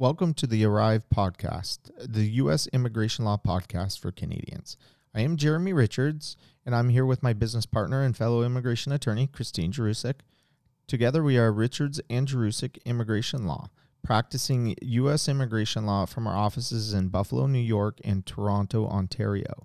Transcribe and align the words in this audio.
Welcome 0.00 0.32
to 0.34 0.46
the 0.46 0.64
Arrive 0.64 1.02
podcast, 1.12 1.90
the 1.98 2.24
U.S. 2.34 2.68
immigration 2.68 3.24
law 3.24 3.36
podcast 3.36 3.98
for 3.98 4.12
Canadians. 4.12 4.76
I 5.12 5.22
am 5.22 5.36
Jeremy 5.36 5.72
Richards, 5.72 6.36
and 6.64 6.72
I'm 6.72 6.90
here 6.90 7.04
with 7.04 7.24
my 7.24 7.32
business 7.32 7.66
partner 7.66 8.04
and 8.04 8.16
fellow 8.16 8.44
immigration 8.44 8.92
attorney, 8.92 9.26
Christine 9.26 9.72
Jurusik. 9.72 10.20
Together, 10.86 11.24
we 11.24 11.36
are 11.36 11.50
Richards 11.50 12.00
and 12.08 12.28
Jurusik 12.28 12.78
Immigration 12.84 13.44
Law, 13.44 13.70
practicing 14.04 14.76
U.S. 14.82 15.28
immigration 15.28 15.84
law 15.84 16.06
from 16.06 16.28
our 16.28 16.36
offices 16.36 16.94
in 16.94 17.08
Buffalo, 17.08 17.48
New 17.48 17.58
York, 17.58 17.98
and 18.04 18.24
Toronto, 18.24 18.86
Ontario. 18.86 19.64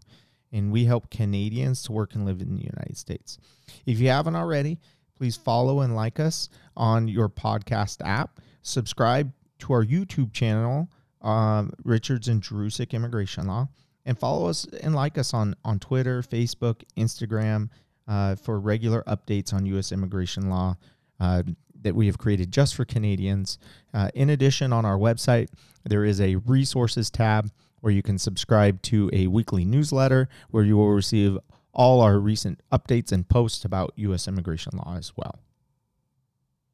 And 0.51 0.71
we 0.71 0.85
help 0.85 1.11
Canadians 1.11 1.83
to 1.83 1.91
work 1.91 2.15
and 2.15 2.25
live 2.25 2.41
in 2.41 2.55
the 2.55 2.63
United 2.63 2.97
States. 2.97 3.37
If 3.85 3.99
you 3.99 4.07
haven't 4.07 4.35
already, 4.35 4.79
please 5.15 5.35
follow 5.35 5.81
and 5.81 5.95
like 5.95 6.19
us 6.19 6.49
on 6.75 7.07
your 7.07 7.29
podcast 7.29 8.01
app. 8.03 8.39
Subscribe 8.63 9.31
to 9.63 9.73
our 9.73 9.85
YouTube 9.85 10.33
channel, 10.33 10.89
um, 11.21 11.71
Richards 11.85 12.27
and 12.27 12.41
Jurusik 12.41 12.91
Immigration 12.91 13.47
Law, 13.47 13.69
and 14.05 14.19
follow 14.19 14.47
us 14.49 14.65
and 14.81 14.93
like 14.93 15.17
us 15.17 15.33
on 15.33 15.55
on 15.63 15.79
Twitter, 15.79 16.21
Facebook, 16.21 16.83
Instagram 16.97 17.69
uh, 18.07 18.35
for 18.35 18.59
regular 18.59 19.03
updates 19.03 19.53
on 19.53 19.65
U.S. 19.67 19.93
immigration 19.93 20.49
law 20.49 20.75
uh, 21.21 21.43
that 21.81 21.95
we 21.95 22.07
have 22.07 22.17
created 22.17 22.51
just 22.51 22.75
for 22.75 22.83
Canadians. 22.83 23.57
Uh, 23.93 24.09
in 24.13 24.29
addition, 24.29 24.73
on 24.73 24.83
our 24.83 24.97
website, 24.97 25.47
there 25.85 26.03
is 26.03 26.19
a 26.19 26.35
resources 26.35 27.09
tab 27.09 27.49
where 27.79 27.93
you 27.93 28.01
can 28.03 28.17
subscribe 28.17 28.81
to 28.81 29.09
a 29.13 29.27
weekly 29.27 29.63
newsletter 29.63 30.27
where 30.51 30.63
you 30.65 30.75
will 30.75 30.91
receive 30.91 31.37
all 31.73 32.01
our 32.01 32.19
recent 32.19 32.61
updates 32.71 33.13
and 33.13 33.29
posts 33.29 33.63
about 33.63 33.93
U.S. 33.95 34.27
immigration 34.27 34.73
law 34.75 34.95
as 34.97 35.13
well. 35.15 35.39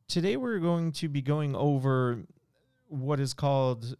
Today, 0.07 0.37
we're 0.37 0.57
going 0.57 0.91
to 0.93 1.07
be 1.07 1.21
going 1.21 1.55
over 1.55 2.23
what 2.89 3.19
is 3.19 3.33
called, 3.33 3.95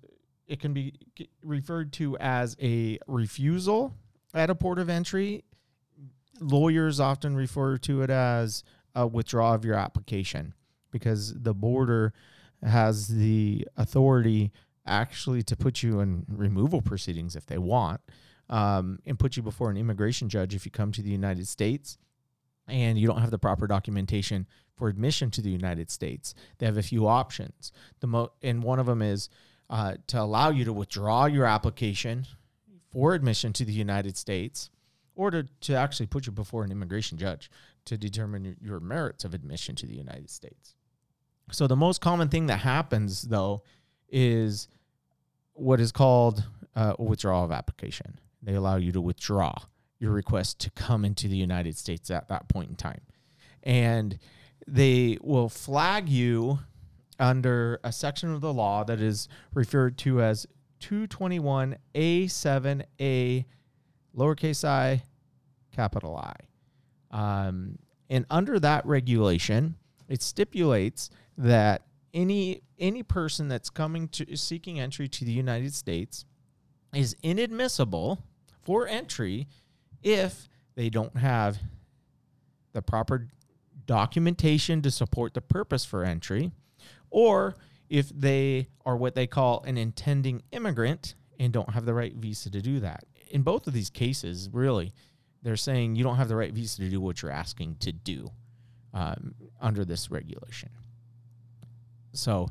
it 0.48 0.60
can 0.60 0.74
be 0.74 0.94
referred 1.42 1.94
to 1.94 2.18
as 2.18 2.58
a 2.62 3.00
refusal 3.08 3.96
at 4.34 4.50
a 4.50 4.56
port 4.56 4.80
of 4.80 4.90
entry. 4.90 5.44
Lawyers 6.40 7.00
often 7.00 7.36
refer 7.36 7.78
to 7.78 8.02
it 8.02 8.10
as 8.10 8.64
a 8.96 9.06
withdrawal 9.06 9.54
of 9.54 9.64
your 9.64 9.76
application 9.76 10.54
because 10.92 11.34
the 11.34 11.54
border 11.54 12.14
has 12.64 13.08
the 13.08 13.68
authority 13.78 14.52
actually 14.86 15.44
to 15.44 15.56
put 15.56 15.84
you 15.84 16.00
in 16.00 16.26
removal 16.28 16.82
proceedings 16.82 17.36
if 17.36 17.46
they 17.46 17.58
want 17.58 18.02
um, 18.50 19.00
and 19.06 19.20
put 19.20 19.38
you 19.38 19.44
before 19.44 19.70
an 19.70 19.78
immigration 19.78 20.28
judge 20.30 20.56
if 20.56 20.66
you 20.66 20.72
come 20.72 20.92
to 20.92 21.02
the 21.02 21.12
United 21.12 21.48
States 21.48 21.98
and 22.68 22.98
you 22.98 23.08
don't 23.08 23.22
have 23.22 23.32
the 23.32 23.40
proper 23.40 23.68
documentation 23.68 24.48
for 24.80 24.88
admission 24.88 25.30
to 25.32 25.42
the 25.42 25.50
United 25.50 25.92
States. 25.92 26.34
They 26.58 26.66
have 26.66 26.78
a 26.78 26.84
few 26.84 27.06
options. 27.06 27.74
The 28.00 28.08
mo- 28.08 28.32
and 28.42 28.64
one 28.64 28.80
of 28.80 28.86
them 28.86 29.02
is 29.02 29.30
uh, 29.70 29.96
to 30.08 30.22
allow 30.22 30.50
you 30.50 30.64
to 30.66 30.74
withdraw 30.74 31.26
your 31.26 31.46
application 31.46 32.26
for 32.92 33.14
admission 33.14 33.54
to 33.54 33.66
the 33.66 33.74
United 33.74 34.18
States 34.18 34.72
or 35.16 35.30
to, 35.32 35.46
to 35.62 35.74
actually 35.74 36.08
put 36.08 36.26
you 36.26 36.32
before 36.32 36.64
an 36.64 36.72
immigration 36.72 37.18
judge 37.18 37.52
to 37.86 37.98
determine 37.98 38.56
your, 38.62 38.80
merits 38.80 39.26
of 39.26 39.34
admission 39.34 39.76
to 39.76 39.86
the 39.86 39.96
United 39.96 40.30
States. 40.30 40.76
So 41.52 41.68
the 41.68 41.76
most 41.76 42.00
common 42.00 42.30
thing 42.30 42.48
that 42.48 42.60
happens 42.60 43.24
though 43.24 43.64
is 44.08 44.70
what 45.54 45.82
is 45.82 45.92
called 45.92 46.46
uh, 46.76 46.94
a 46.98 47.04
withdrawal 47.04 47.44
of 47.44 47.52
application. 47.52 48.20
They 48.42 48.56
allow 48.56 48.78
you 48.78 48.94
to 48.94 49.02
withdraw 49.02 49.54
your 50.00 50.12
request 50.12 50.60
to 50.62 50.70
come 50.72 51.04
into 51.04 51.28
the 51.28 51.36
United 51.36 51.76
States 51.78 52.10
at 52.10 52.30
that 52.30 52.48
point 52.48 52.70
in 52.70 52.76
time. 52.76 53.02
And 53.64 54.18
they 54.74 55.18
will 55.22 55.50
flag 55.50 56.10
you 56.10 56.60
under 57.20 57.80
a 57.84 57.92
section 57.92 58.34
of 58.34 58.42
the 58.42 58.54
law 58.54 58.84
that 58.84 59.02
is 59.02 59.28
referred 59.54 59.98
to 60.00 60.22
as 60.22 60.48
221A7A, 60.80 63.46
lowercase 64.16 64.64
i, 64.64 65.04
capital 65.76 66.16
I. 66.16 66.36
Um, 67.12 67.80
and 68.10 68.26
under 68.30 68.60
that 68.60 68.86
regulation, 68.86 69.76
it 70.08 70.22
stipulates 70.22 71.10
that 71.38 71.82
any 72.14 72.62
any 72.80 73.04
person 73.04 73.50
that's 73.50 73.70
coming 73.70 74.08
to 74.08 74.38
seeking 74.38 74.80
entry 74.80 75.08
to 75.08 75.26
the 75.26 75.32
United 75.32 75.74
States 75.74 76.26
is 76.94 77.16
inadmissible 77.22 78.24
for 78.64 78.88
entry 78.88 79.48
if 80.02 80.48
they 80.76 80.90
don't 80.90 81.18
have 81.18 81.60
the 82.74 82.82
proper 82.82 83.28
documentation 83.90 84.84
to 84.84 84.92
support 84.92 85.34
the 85.34 85.42
purpose 85.42 85.84
for 85.84 86.04
entry, 86.04 86.52
or 87.10 87.56
if 87.90 88.08
they 88.10 88.68
are 88.86 88.96
what 88.96 89.16
they 89.16 89.26
call 89.26 89.64
an 89.64 89.80
intending 89.80 90.44
immigrant 90.52 91.16
and 91.40 91.52
don't 91.52 91.72
have 91.72 91.86
the 91.86 91.94
right 91.96 92.14
visa 92.14 92.52
to 92.52 92.62
do 92.62 92.80
that. 92.80 93.04
In 93.32 93.42
both 93.42 93.66
of 93.66 93.74
these 93.74 93.90
cases, 93.90 94.48
really, 94.54 94.94
they're 95.42 95.58
saying 95.58 95.96
you 95.96 96.04
don't 96.04 96.18
have 96.18 96.28
the 96.28 96.36
right 96.36 96.54
visa 96.54 96.78
to 96.82 96.90
do 96.90 97.02
what 97.02 97.24
you're 97.24 97.32
asking 97.32 97.78
to 97.80 97.92
do 97.92 98.30
um, 98.94 99.34
under 99.60 99.84
this 99.84 100.12
regulation. 100.12 100.70
So 102.14 102.50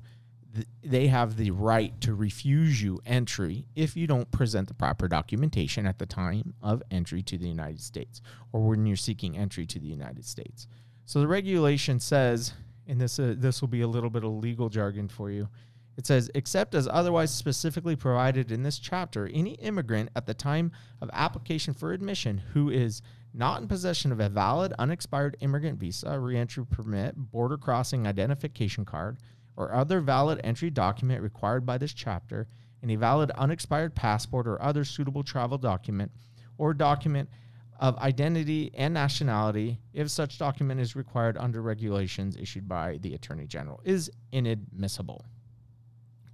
th- 0.56 0.66
they 0.82 1.06
have 1.06 1.36
the 1.36 1.52
right 1.52 2.00
to 2.00 2.14
refuse 2.14 2.82
you 2.82 3.00
entry 3.06 3.64
if 3.76 3.96
you 3.96 4.08
don't 4.08 4.28
present 4.32 4.66
the 4.66 4.74
proper 4.74 5.06
documentation 5.06 5.86
at 5.86 6.00
the 6.00 6.06
time 6.06 6.54
of 6.60 6.82
entry 6.90 7.22
to 7.22 7.38
the 7.38 7.46
United 7.46 7.80
States 7.80 8.22
or 8.52 8.66
when 8.66 8.86
you're 8.86 8.96
seeking 8.96 9.38
entry 9.38 9.66
to 9.66 9.78
the 9.78 9.86
United 9.86 10.24
States. 10.24 10.66
So 11.08 11.20
the 11.20 11.26
regulation 11.26 12.00
says, 12.00 12.52
and 12.86 13.00
this 13.00 13.18
uh, 13.18 13.34
this 13.38 13.62
will 13.62 13.68
be 13.68 13.80
a 13.80 13.88
little 13.88 14.10
bit 14.10 14.24
of 14.24 14.30
legal 14.30 14.68
jargon 14.68 15.08
for 15.08 15.30
you. 15.30 15.48
It 15.96 16.06
says, 16.06 16.30
except 16.34 16.74
as 16.74 16.86
otherwise 16.86 17.34
specifically 17.34 17.96
provided 17.96 18.52
in 18.52 18.62
this 18.62 18.78
chapter, 18.78 19.26
any 19.32 19.52
immigrant 19.52 20.10
at 20.14 20.26
the 20.26 20.34
time 20.34 20.70
of 21.00 21.08
application 21.14 21.72
for 21.72 21.94
admission 21.94 22.42
who 22.52 22.68
is 22.68 23.00
not 23.32 23.62
in 23.62 23.68
possession 23.68 24.12
of 24.12 24.20
a 24.20 24.28
valid, 24.28 24.74
unexpired 24.78 25.38
immigrant 25.40 25.80
visa, 25.80 26.20
reentry 26.20 26.66
permit, 26.66 27.16
border 27.16 27.56
crossing 27.56 28.06
identification 28.06 28.84
card, 28.84 29.16
or 29.56 29.72
other 29.72 30.02
valid 30.02 30.38
entry 30.44 30.68
document 30.68 31.22
required 31.22 31.64
by 31.64 31.78
this 31.78 31.94
chapter, 31.94 32.48
and 32.82 32.90
a 32.90 32.96
valid 32.96 33.30
unexpired 33.30 33.94
passport 33.94 34.46
or 34.46 34.60
other 34.60 34.84
suitable 34.84 35.22
travel 35.22 35.56
document, 35.56 36.12
or 36.58 36.74
document 36.74 37.30
of 37.78 37.96
identity 37.98 38.70
and 38.74 38.92
nationality, 38.92 39.78
if 39.92 40.10
such 40.10 40.38
document 40.38 40.80
is 40.80 40.96
required 40.96 41.36
under 41.38 41.62
regulations 41.62 42.36
issued 42.36 42.68
by 42.68 42.98
the 43.02 43.14
Attorney 43.14 43.46
General, 43.46 43.80
is 43.84 44.10
inadmissible 44.32 45.24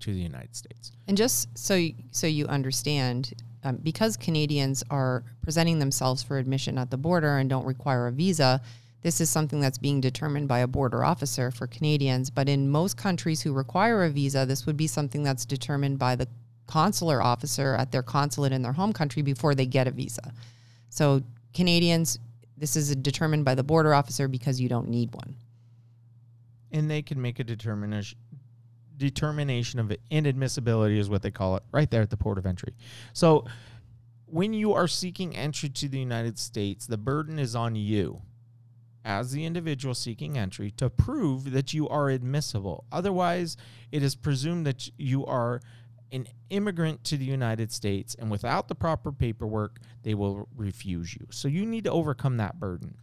to 0.01 0.13
the 0.13 0.21
United 0.21 0.57
States. 0.57 0.93
And 1.07 1.17
just 1.17 1.57
so 1.57 1.75
you, 1.75 1.95
so 2.11 2.27
you 2.27 2.47
understand, 2.47 3.35
um, 3.63 3.79
because 3.83 4.17
Canadians 4.17 4.83
are 4.91 5.25
presenting 5.43 5.79
themselves 5.79 6.23
for 6.23 6.39
admission 6.39 6.79
at 6.79 6.91
the 6.91 6.97
border 6.97 7.39
and 7.39 7.49
don't 7.51 7.67
require 7.67 8.07
a 8.07 8.13
visa, 8.13 8.63
this 9.03 9.21
is 9.21 9.29
something 9.29 9.61
that's 9.61 9.77
being 9.77 10.01
determined 10.01 10.49
by 10.49 10.61
a 10.61 10.67
border 10.67 11.05
officer 11.05 11.51
for 11.51 11.67
Canadians. 11.67 12.31
But 12.31 12.49
in 12.49 12.71
most 12.71 12.97
countries 12.97 13.43
who 13.43 13.53
require 13.53 14.05
a 14.05 14.11
visa, 14.11 14.47
this 14.47 14.65
would 14.65 14.79
be 14.79 14.87
something 14.87 15.23
that's 15.23 15.45
determined 15.45 15.99
by 15.99 16.17
the 16.17 16.27
consular 16.67 17.23
officer 17.23 17.75
at 17.75 17.93
their 17.93 18.03
consulate 18.03 18.53
in 18.53 18.63
their 18.63 18.73
home 18.73 18.95
country 18.95 19.21
before 19.21 19.55
they 19.55 19.67
get 19.67 19.87
a 19.87 19.91
visa. 19.91 20.33
So 20.89 21.23
Canadians, 21.55 22.19
this 22.57 22.77
is 22.77 22.95
determined 22.97 23.45
by 23.45 23.55
the 23.55 23.63
border 23.63 23.95
officer 23.95 24.29
because 24.29 24.61
you 24.61 24.69
don't 24.69 24.89
need 24.89 25.15
one. 25.15 25.37
And 26.73 26.91
they 26.91 27.03
can 27.03 27.21
make 27.21 27.39
a 27.39 27.45
determination 27.45 28.19
determination 28.97 29.81
of 29.81 29.93
inadmissibility 30.13 30.99
is 30.99 31.11
what 31.11 31.21
they 31.21 31.31
call 31.31 31.57
it 31.57 31.65
right 31.73 31.91
there 31.91 32.03
at 32.03 32.11
the 32.11 32.17
port 32.17 32.39
of 32.39 32.47
entry. 32.47 32.75
So 33.13 33.45
when 34.27 34.53
you 34.53 34.73
are 34.73 34.87
seeking 34.87 35.37
entry 35.37 35.69
to 35.69 35.89
the 35.89 35.99
United 35.99 36.39
States, 36.39 36.87
the 36.87 36.97
burden 36.97 37.39
is 37.39 37.57
on 37.57 37.75
you 37.75 38.23
as 39.05 39.33
the 39.33 39.45
individual 39.45 39.95
seeking 39.95 40.39
entry 40.39 40.71
to 40.73 40.89
prove 40.89 41.51
that 41.53 41.75
you 41.75 41.89
are 41.89 42.09
admissible. 42.09 42.85
Otherwise, 42.91 43.57
it 43.93 44.03
is 44.03 44.15
presumed 44.15 44.67
that 44.67 44.89
you 44.97 45.27
are 45.27 45.61
an 46.15 46.29
immigrant 46.49 47.03
to 47.05 47.17
the 47.17 47.25
United 47.25 47.73
States 47.73 48.15
and 48.15 48.31
without 48.31 48.69
the 48.69 48.75
proper 48.75 49.11
paperwork, 49.11 49.81
they 50.05 50.15
will 50.15 50.49
refuse 50.57 51.15
you. 51.15 51.27
So 51.31 51.49
you 51.49 51.67
need 51.67 51.85
to 51.85 51.91
overcome 51.91 52.37
that 52.37 52.61
burden. 52.61 52.97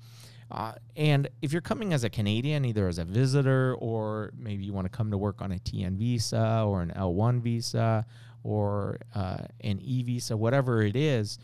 Uh, 0.49 0.73
and 0.95 1.29
if 1.41 1.51
you're 1.51 1.61
coming 1.61 1.93
as 1.93 2.03
a 2.03 2.09
Canadian, 2.09 2.65
either 2.65 2.87
as 2.87 2.97
a 2.97 3.05
visitor 3.05 3.75
or 3.75 4.31
maybe 4.37 4.63
you 4.63 4.73
want 4.73 4.85
to 4.85 4.89
come 4.89 5.11
to 5.11 5.17
work 5.17 5.41
on 5.41 5.51
a 5.51 5.55
TN 5.55 5.97
visa 5.97 6.63
or 6.65 6.81
an 6.81 6.91
L1 6.95 7.41
visa 7.41 8.05
or 8.43 8.97
uh, 9.13 9.45
an 9.61 9.79
E 9.81 10.03
visa, 10.03 10.35
whatever 10.35 10.81
it 10.81 10.95
is, 10.95 11.37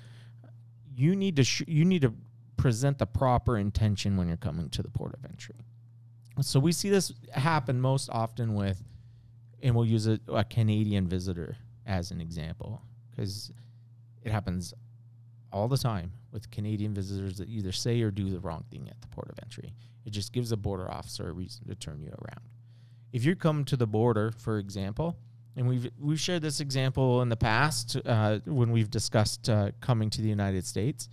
you 0.96 1.16
need 1.16 1.36
to 1.36 1.44
sh- 1.44 1.64
you 1.68 1.86
need 1.86 2.02
to 2.02 2.14
present 2.58 2.98
the 2.98 3.06
proper 3.06 3.58
intention 3.58 4.18
when 4.18 4.28
you're 4.28 4.36
coming 4.36 4.69
to 4.69 4.81
the 4.81 4.90
port 4.90 5.14
of 5.14 5.24
entry. 5.25 5.56
So 6.42 6.60
we 6.60 6.72
see 6.72 6.90
this 6.90 7.14
happen 7.31 7.80
most 7.80 8.10
often 8.12 8.56
with, 8.56 8.84
and 9.62 9.75
we'll 9.75 9.86
use 9.86 10.07
a, 10.07 10.19
a 10.27 10.44
Canadian 10.44 11.07
visitor 11.07 11.57
as 11.86 12.12
an 12.12 12.21
example 12.21 12.81
because 13.09 13.51
it 14.24 14.31
happens 14.31 14.74
all 15.51 15.68
the 15.68 15.77
time 15.77 16.12
with 16.31 16.51
Canadian 16.51 16.94
visitors 16.94 17.38
that 17.38 17.50
either 17.50 17.71
say 17.71 18.01
or 18.01 18.12
do 18.12 18.30
the 18.30 18.39
wrong 18.39 18.63
thing 18.69 18.88
at 18.89 19.01
the 19.01 19.07
port 19.07 19.30
of 19.30 19.39
entry. 19.42 19.74
It 20.06 20.12
just 20.12 20.33
gives 20.33 20.51
a 20.51 20.57
border 20.57 20.89
officer 20.92 21.30
a 21.30 21.31
reason 21.31 21.68
to 21.68 21.75
turn 21.75 22.01
you 22.01 22.09
around. 22.09 22.42
If 23.13 23.25
you 23.25 23.36
come 23.36 23.65
to 23.65 23.77
the 23.77 23.88
border, 23.88 24.31
for 24.38 24.57
example, 24.57 25.18
and 25.56 25.68
we've 25.68 25.89
we've 26.00 26.19
shared 26.19 26.44
this 26.44 26.59
example 26.59 27.21
in 27.24 27.30
the 27.30 27.36
past 27.36 27.98
uh, 28.06 28.39
when 28.45 28.71
we've 28.71 28.92
discussed 28.92 29.50
uh, 29.50 29.71
coming 29.81 30.09
to 30.12 30.21
the 30.21 30.30
United 30.30 30.65
States, 30.65 31.09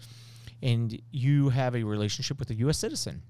and 0.63 1.01
you 1.11 1.49
have 1.49 1.75
a 1.75 1.83
relationship 1.83 2.39
with 2.39 2.51
a 2.51 2.55
U.S. 2.57 2.79
citizen, 2.79 3.23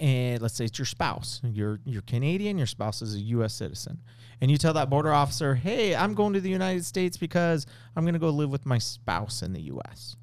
and 0.00 0.40
let's 0.40 0.54
say 0.54 0.64
it's 0.64 0.78
your 0.78 0.86
spouse. 0.86 1.42
You're 1.44 1.78
you're 1.84 2.02
Canadian. 2.02 2.56
Your 2.56 2.66
spouse 2.66 3.02
is 3.02 3.14
a 3.14 3.20
U.S. 3.20 3.52
citizen, 3.52 4.00
and 4.40 4.50
you 4.50 4.56
tell 4.56 4.72
that 4.72 4.88
border 4.88 5.12
officer, 5.12 5.54
"Hey, 5.54 5.94
I'm 5.94 6.14
going 6.14 6.32
to 6.32 6.40
the 6.40 6.50
United 6.50 6.86
States 6.86 7.18
because 7.18 7.66
I'm 7.94 8.04
going 8.04 8.14
to 8.14 8.18
go 8.18 8.30
live 8.30 8.50
with 8.50 8.64
my 8.64 8.78
spouse 8.78 9.42
in 9.42 9.52
the 9.52 9.60
U.S." 9.62 10.16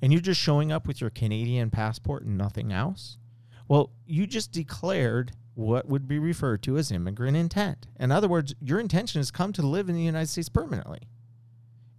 And 0.00 0.12
you're 0.12 0.22
just 0.22 0.40
showing 0.40 0.70
up 0.70 0.86
with 0.86 1.00
your 1.00 1.10
Canadian 1.10 1.70
passport 1.70 2.22
and 2.22 2.38
nothing 2.38 2.72
else. 2.72 3.18
Well, 3.66 3.90
you 4.06 4.26
just 4.26 4.52
declared 4.52 5.32
what 5.54 5.88
would 5.88 6.06
be 6.06 6.18
referred 6.18 6.62
to 6.64 6.76
as 6.76 6.92
immigrant 6.92 7.36
intent. 7.36 7.88
In 7.98 8.12
other 8.12 8.28
words, 8.28 8.54
your 8.60 8.78
intention 8.78 9.20
is 9.20 9.30
come 9.30 9.52
to 9.54 9.66
live 9.66 9.88
in 9.88 9.96
the 9.96 10.02
United 10.02 10.28
States 10.28 10.50
permanently. 10.50 11.00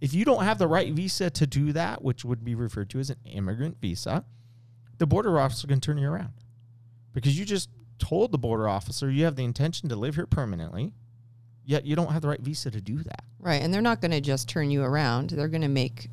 If 0.00 0.14
you 0.14 0.24
don't 0.24 0.44
have 0.44 0.58
the 0.58 0.68
right 0.68 0.92
visa 0.92 1.28
to 1.28 1.46
do 1.46 1.72
that, 1.72 2.02
which 2.02 2.24
would 2.24 2.44
be 2.44 2.54
referred 2.54 2.88
to 2.90 3.00
as 3.00 3.10
an 3.10 3.18
immigrant 3.24 3.78
visa, 3.80 4.24
the 4.96 5.06
border 5.06 5.38
officer 5.38 5.66
can 5.66 5.80
turn 5.80 5.98
you 5.98 6.08
around 6.08 6.32
because 7.20 7.38
you 7.38 7.44
just 7.44 7.68
told 7.98 8.32
the 8.32 8.38
border 8.38 8.68
officer 8.68 9.10
you 9.10 9.24
have 9.24 9.36
the 9.36 9.44
intention 9.44 9.88
to 9.88 9.96
live 9.96 10.14
here 10.14 10.26
permanently, 10.26 10.92
yet 11.64 11.84
you 11.84 11.96
don't 11.96 12.12
have 12.12 12.22
the 12.22 12.28
right 12.28 12.40
visa 12.40 12.70
to 12.70 12.80
do 12.80 13.02
that. 13.02 13.24
Right. 13.38 13.60
And 13.60 13.72
they're 13.72 13.82
not 13.82 14.00
going 14.00 14.12
to 14.12 14.20
just 14.20 14.48
turn 14.48 14.70
you 14.70 14.82
around. 14.82 15.30
They're 15.30 15.48
going 15.48 15.62
to 15.62 15.68
make 15.68 16.08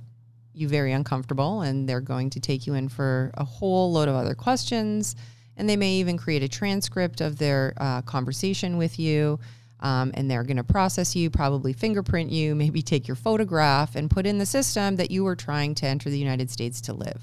you 0.54 0.68
very 0.68 0.94
uncomfortable 0.94 1.62
and 1.62 1.88
they're 1.88 2.02
going 2.02 2.30
to 2.32 2.40
take 2.40 2.66
you 2.66 2.74
in 2.76 2.90
for 2.90 3.32
a 3.36 3.44
whole 3.44 3.92
load 3.92 4.08
of 4.08 4.16
other 4.16 4.36
questions 4.36 5.16
and 5.58 5.70
they 5.70 5.78
may 5.78 5.94
even 5.96 6.18
create 6.18 6.44
a 6.44 6.48
transcript 6.48 7.22
of 7.22 7.38
their 7.38 7.74
uh, 7.78 8.02
conversation 8.02 8.78
with 8.78 9.00
you. 9.00 9.40
Um, 9.82 10.12
and 10.16 10.32
they're 10.32 10.44
going 10.44 10.58
to 10.58 10.64
process 10.64 11.16
you, 11.16 11.30
probably 11.30 11.74
fingerprint 11.74 12.32
you, 12.32 12.56
maybe 12.64 12.82
take 12.82 13.08
your 13.08 13.16
photograph 13.16 13.96
and 13.96 14.10
put 14.10 14.26
in 14.26 14.38
the 14.38 14.46
system 14.46 14.96
that 14.96 15.12
you 15.12 15.24
were 15.24 15.36
trying 15.36 15.76
to 15.76 15.86
enter 15.86 16.10
the 16.10 16.20
United 16.20 16.50
States 16.50 16.82
to 16.82 16.94
live. 16.94 17.22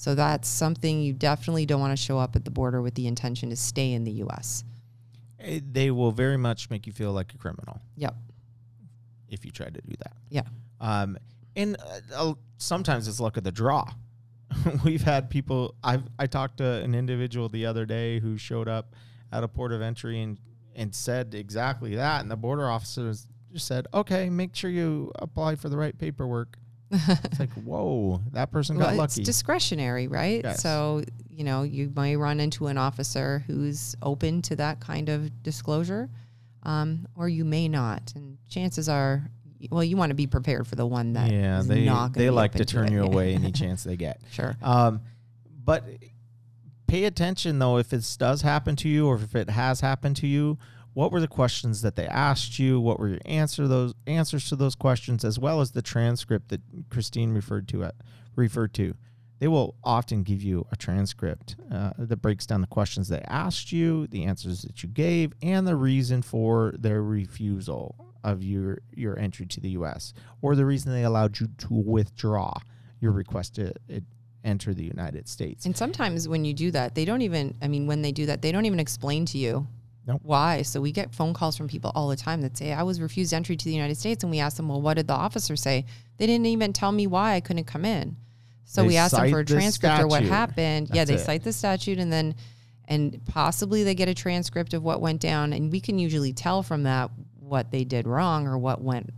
So 0.00 0.14
that's 0.14 0.48
something 0.48 1.02
you 1.02 1.12
definitely 1.12 1.66
don't 1.66 1.78
want 1.78 1.92
to 1.94 2.02
show 2.02 2.18
up 2.18 2.34
at 2.34 2.46
the 2.46 2.50
border 2.50 2.80
with 2.80 2.94
the 2.94 3.06
intention 3.06 3.50
to 3.50 3.56
stay 3.56 3.92
in 3.92 4.04
the 4.04 4.12
U.S. 4.12 4.64
Eh, 5.38 5.60
They 5.70 5.90
will 5.90 6.10
very 6.10 6.38
much 6.38 6.70
make 6.70 6.86
you 6.86 6.92
feel 6.94 7.12
like 7.12 7.34
a 7.34 7.36
criminal 7.36 7.82
Yep. 7.98 8.14
if 9.28 9.44
you 9.44 9.50
try 9.50 9.66
to 9.66 9.72
do 9.82 9.94
that. 9.98 10.16
Yeah. 10.30 10.44
Um, 10.80 11.18
and 11.54 11.76
uh, 12.16 12.32
sometimes 12.56 13.08
it's 13.08 13.20
luck 13.20 13.36
of 13.36 13.44
the 13.44 13.52
draw. 13.52 13.90
We've 14.86 15.02
had 15.02 15.28
people. 15.28 15.74
I've 15.84 16.04
I 16.18 16.26
talked 16.26 16.56
to 16.58 16.64
an 16.82 16.94
individual 16.94 17.50
the 17.50 17.66
other 17.66 17.84
day 17.84 18.20
who 18.20 18.38
showed 18.38 18.68
up 18.68 18.96
at 19.30 19.44
a 19.44 19.48
port 19.48 19.70
of 19.70 19.82
entry 19.82 20.22
and 20.22 20.38
and 20.74 20.94
said 20.94 21.34
exactly 21.34 21.96
that, 21.96 22.22
and 22.22 22.30
the 22.30 22.36
border 22.36 22.70
officers 22.70 23.26
just 23.52 23.66
said, 23.66 23.86
"Okay, 23.92 24.30
make 24.30 24.56
sure 24.56 24.70
you 24.70 25.12
apply 25.16 25.56
for 25.56 25.68
the 25.68 25.76
right 25.76 25.96
paperwork." 25.98 26.56
It's 26.90 27.38
like, 27.40 27.52
whoa, 27.64 28.20
that 28.32 28.50
person 28.50 28.76
got 28.78 28.88
Well, 28.88 28.96
lucky. 28.96 29.20
it's 29.20 29.26
discretionary, 29.26 30.08
right? 30.08 30.40
Yes. 30.44 30.62
So, 30.62 31.02
you 31.28 31.44
know, 31.44 31.62
you 31.62 31.92
may 31.94 32.16
run 32.16 32.40
into 32.40 32.66
an 32.66 32.78
officer 32.78 33.44
who's 33.46 33.94
open 34.02 34.42
to 34.42 34.56
that 34.56 34.80
kind 34.80 35.08
of 35.08 35.42
disclosure, 35.42 36.08
um, 36.64 37.06
or 37.16 37.28
you 37.28 37.44
may 37.44 37.68
not. 37.68 38.12
And 38.16 38.38
chances 38.48 38.88
are, 38.88 39.30
well, 39.70 39.84
you 39.84 39.96
want 39.96 40.10
to 40.10 40.14
be 40.14 40.26
prepared 40.26 40.66
for 40.66 40.74
the 40.76 40.86
one 40.86 41.12
that 41.14 41.30
yeah, 41.30 41.62
they 41.64 41.88
they 42.12 42.30
like 42.30 42.52
to 42.52 42.64
turn 42.64 42.88
it. 42.88 42.92
you 42.92 43.02
away 43.02 43.34
any 43.36 43.52
chance 43.52 43.84
they 43.84 43.96
get. 43.96 44.20
Sure. 44.30 44.56
Um, 44.62 45.00
but 45.64 45.84
pay 46.86 47.04
attention 47.04 47.58
though 47.60 47.76
if 47.78 47.88
this 47.90 48.16
does 48.16 48.42
happen 48.42 48.74
to 48.74 48.88
you 48.88 49.06
or 49.06 49.14
if 49.16 49.34
it 49.36 49.48
has 49.50 49.80
happened 49.80 50.16
to 50.16 50.26
you. 50.26 50.58
What 51.00 51.12
were 51.12 51.20
the 51.20 51.28
questions 51.28 51.80
that 51.80 51.96
they 51.96 52.06
asked 52.06 52.58
you? 52.58 52.78
What 52.78 53.00
were 53.00 53.08
your 53.08 53.20
answer 53.24 53.66
those 53.66 53.94
answers 54.06 54.50
to 54.50 54.56
those 54.56 54.74
questions, 54.74 55.24
as 55.24 55.38
well 55.38 55.62
as 55.62 55.70
the 55.70 55.80
transcript 55.80 56.50
that 56.50 56.60
Christine 56.90 57.32
referred 57.32 57.68
to 57.68 57.84
it 57.84 57.94
referred 58.36 58.74
to? 58.74 58.92
They 59.38 59.48
will 59.48 59.76
often 59.82 60.24
give 60.24 60.42
you 60.42 60.66
a 60.70 60.76
transcript 60.76 61.56
uh, 61.72 61.92
that 61.96 62.18
breaks 62.18 62.44
down 62.44 62.60
the 62.60 62.66
questions 62.66 63.08
they 63.08 63.22
asked 63.22 63.72
you, 63.72 64.08
the 64.08 64.24
answers 64.24 64.60
that 64.60 64.82
you 64.82 64.90
gave, 64.90 65.32
and 65.40 65.66
the 65.66 65.74
reason 65.74 66.20
for 66.20 66.74
their 66.78 67.02
refusal 67.02 67.94
of 68.22 68.42
your 68.42 68.80
your 68.94 69.18
entry 69.18 69.46
to 69.46 69.58
the 69.58 69.70
U.S. 69.70 70.12
or 70.42 70.54
the 70.54 70.66
reason 70.66 70.92
they 70.92 71.04
allowed 71.04 71.40
you 71.40 71.48
to 71.56 71.72
withdraw 71.72 72.52
your 73.00 73.12
request 73.12 73.54
to 73.54 73.70
uh, 73.70 74.00
enter 74.44 74.74
the 74.74 74.84
United 74.84 75.30
States. 75.30 75.64
And 75.64 75.74
sometimes 75.74 76.28
when 76.28 76.44
you 76.44 76.52
do 76.52 76.70
that, 76.72 76.94
they 76.94 77.06
don't 77.06 77.22
even, 77.22 77.54
I 77.62 77.68
mean, 77.68 77.86
when 77.86 78.02
they 78.02 78.12
do 78.12 78.26
that, 78.26 78.42
they 78.42 78.52
don't 78.52 78.66
even 78.66 78.80
explain 78.80 79.24
to 79.26 79.38
you 79.38 79.66
Nope. 80.06 80.20
why. 80.24 80.62
So 80.62 80.80
we 80.80 80.92
get 80.92 81.14
phone 81.14 81.34
calls 81.34 81.56
from 81.56 81.68
people 81.68 81.92
all 81.94 82.08
the 82.08 82.16
time 82.16 82.40
that 82.42 82.56
say, 82.56 82.72
I 82.72 82.82
was 82.82 83.00
refused 83.00 83.32
entry 83.34 83.56
to 83.56 83.64
the 83.64 83.72
United 83.74 83.96
States. 83.96 84.24
And 84.24 84.30
we 84.30 84.40
ask 84.40 84.56
them, 84.56 84.68
well, 84.68 84.80
what 84.80 84.94
did 84.94 85.06
the 85.06 85.14
officer 85.14 85.56
say? 85.56 85.84
They 86.16 86.26
didn't 86.26 86.46
even 86.46 86.72
tell 86.72 86.90
me 86.92 87.06
why 87.06 87.34
I 87.34 87.40
couldn't 87.40 87.64
come 87.64 87.84
in. 87.84 88.16
So 88.64 88.82
They 88.82 88.88
we 88.88 88.96
asked 88.96 89.14
them 89.14 89.30
for 89.30 89.40
a 89.40 89.44
transcript 89.44 89.98
or 90.00 90.06
what 90.06 90.18
statute. 90.18 90.28
happened. 90.30 90.90
yeah, 90.92 91.04
they 91.04 91.14
it. 91.14 91.20
cite 91.20 91.42
the 91.44 91.52
statute 91.52 91.98
and 91.98 92.12
then, 92.12 92.34
and 92.86 93.20
possibly 93.26 93.84
they 93.84 93.94
get 93.94 94.08
a 94.08 94.14
transcript 94.14 94.74
of 94.74 94.82
what 94.82 95.00
went 95.00 95.20
down. 95.20 95.52
And 95.52 95.70
we 95.70 95.80
can 95.80 95.98
usually 95.98 96.32
tell 96.32 96.62
from 96.62 96.84
that 96.84 97.10
what 97.38 97.70
they 97.70 97.84
did 97.84 98.06
wrong 98.06 98.46
or 98.46 98.56
what 98.58 98.80
went, 98.80 99.10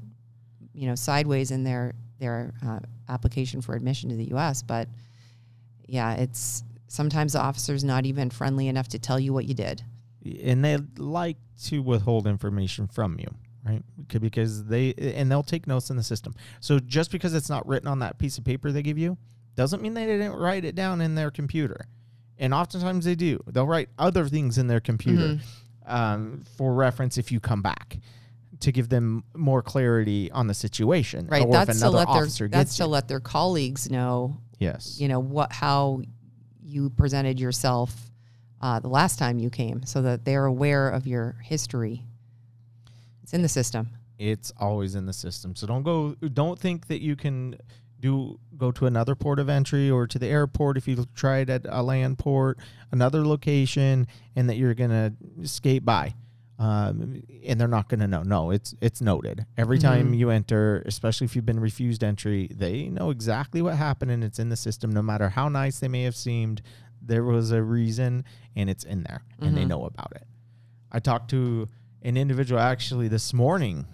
you 0.75 0.87
know, 0.87 0.94
sideways 0.94 1.50
in 1.50 1.64
their, 1.64 1.94
their 2.19 2.55
uh, 2.67 2.81
application 3.08 3.61
for 3.61 3.75
admission 3.75 4.08
to 4.11 4.17
the 4.17 4.25
U.S. 4.31 4.62
But 4.62 4.88
yeah, 5.87 6.14
it's 6.14 6.64
sometimes 6.88 7.34
the 7.34 7.40
officer's 7.40 7.84
not 7.84 8.06
even 8.06 8.31
friendly 8.31 8.69
enough 8.69 8.88
to 8.88 8.99
tell 8.99 9.20
you 9.20 9.32
what 9.32 9.44
you 9.46 9.55
did. 9.55 9.82
And 10.43 10.65
they 10.65 10.79
like 10.99 11.37
to 11.65 11.83
withhold 11.83 12.27
information 12.27 12.87
from 12.87 13.19
you 13.19 13.29
right? 13.65 13.83
Because 14.09 14.65
they 14.65 14.93
and 14.95 15.31
they'll 15.31 15.43
take 15.43 15.67
notes 15.67 15.91
in 15.91 15.97
the 15.97 16.03
system. 16.03 16.35
So 16.61 16.79
just 16.79 17.11
because 17.11 17.35
it's 17.35 17.49
not 17.49 17.67
written 17.67 17.89
on 17.89 18.01
that 18.01 18.19
piece 18.19 18.39
of 18.39 18.45
paper 18.45 18.73
they 18.73 18.83
give 18.83 18.99
you 18.99 19.17
doesn't 19.55 19.83
mean 19.83 19.95
they 19.95 20.07
didn't 20.07 20.33
write 20.33 20.65
it 20.65 20.75
down 20.75 21.01
in 21.01 21.15
their 21.15 21.31
computer. 21.31 21.87
And 22.39 22.53
oftentimes 22.53 23.05
they 23.05 23.15
do. 23.15 23.39
They'll 23.47 23.67
write 23.67 23.89
other 23.99 24.27
things 24.27 24.59
in 24.59 24.67
their 24.67 24.81
computer 24.81 25.39
um, 25.87 26.43
for 26.57 26.75
reference 26.75 27.19
if 27.19 27.31
you 27.31 27.39
come 27.39 27.63
back 27.63 27.99
to 28.61 28.73
give 28.73 28.89
them 28.89 29.25
more 29.35 29.63
clarity 29.63 30.31
on 30.31 30.47
the 30.47 30.55
situation 30.55 31.27
Right. 31.27 31.49
that's 31.51 31.81
to 31.81 31.91
let 31.91 32.09
their 32.09 32.49
that's 32.49 32.77
to 32.77 32.87
let 32.87 33.09
their 33.09 33.21
colleagues 33.21 33.91
know, 33.91 34.39
yes. 34.59 34.99
you 34.99 35.09
know, 35.09 35.21
what 35.21 35.53
how 35.53 36.03
you 36.63 36.91
presented 36.91 37.39
yourself 37.39 38.12
uh, 38.62 38.79
the 38.81 38.88
last 38.88 39.19
time 39.19 39.38
you 39.38 39.50
came, 39.50 39.85
so 39.85 40.00
that 40.03 40.25
they're 40.25 40.44
aware 40.47 40.88
of 40.88 41.06
your 41.06 41.37
history. 41.43 42.05
It's 43.23 43.32
in 43.35 43.43
the 43.43 43.49
system. 43.49 43.88
it's 44.19 44.53
always 44.61 44.94
in 44.94 45.06
the 45.06 45.13
system. 45.13 45.56
So 45.56 45.67
don't 45.67 45.82
go 45.82 46.15
don't 46.32 46.58
think 46.58 46.87
that 46.89 47.01
you 47.03 47.17
can 47.17 47.56
do 47.98 48.39
go 48.56 48.70
to 48.72 48.87
another 48.87 49.15
port 49.15 49.39
of 49.41 49.48
entry 49.48 49.91
or 49.91 50.06
to 50.06 50.19
the 50.19 50.27
airport 50.27 50.77
if 50.77 50.87
you 50.87 51.05
tried 51.15 51.51
at 51.51 51.63
a 51.69 51.82
land 51.82 52.19
port, 52.19 52.58
another 52.93 53.25
location, 53.27 54.06
and 54.37 54.48
that 54.48 54.56
you're 54.56 54.75
gonna 54.75 55.13
skate 55.44 55.84
by. 55.84 56.15
Um, 56.58 57.22
and 57.44 57.60
they're 57.60 57.67
not 57.67 57.89
gonna 57.89 58.06
know. 58.06 58.22
No, 58.22 58.51
it's 58.53 58.75
it's 58.81 59.01
noted. 59.01 59.46
Every 59.56 59.79
time 59.79 60.13
Mhm. 60.13 60.19
you 60.19 60.31
enter, 60.31 60.82
especially 60.87 61.25
if 61.25 61.34
you've 61.34 61.46
been 61.46 61.58
refused 61.60 62.05
entry, 62.05 62.48
they 62.55 62.89
know 62.89 63.10
exactly 63.10 63.60
what 63.63 63.77
happened 63.77 64.10
and 64.13 64.22
it's 64.22 64.39
in 64.39 64.48
the 64.51 64.56
system, 64.56 64.91
no 64.93 65.03
matter 65.03 65.31
how 65.31 65.48
nice 65.48 65.81
they 65.81 65.89
may 65.89 66.03
have 66.05 66.15
seemed. 66.17 66.63
There 67.05 67.25
was 67.25 67.51
a 67.51 67.63
reason 67.63 68.25
and 68.56 68.71
it's 68.71 68.85
in 68.85 69.03
there 69.03 69.23
and 69.41 69.56
they 69.56 69.65
Mhm. 69.65 69.69
know 69.69 69.85
about 69.85 70.13
it. 70.15 70.27
I 70.91 70.99
talked 71.01 71.31
to 71.31 71.69
an 72.03 72.17
individual 72.17 72.61
actually 72.61 73.09
this 73.09 73.32
morning, 73.32 73.87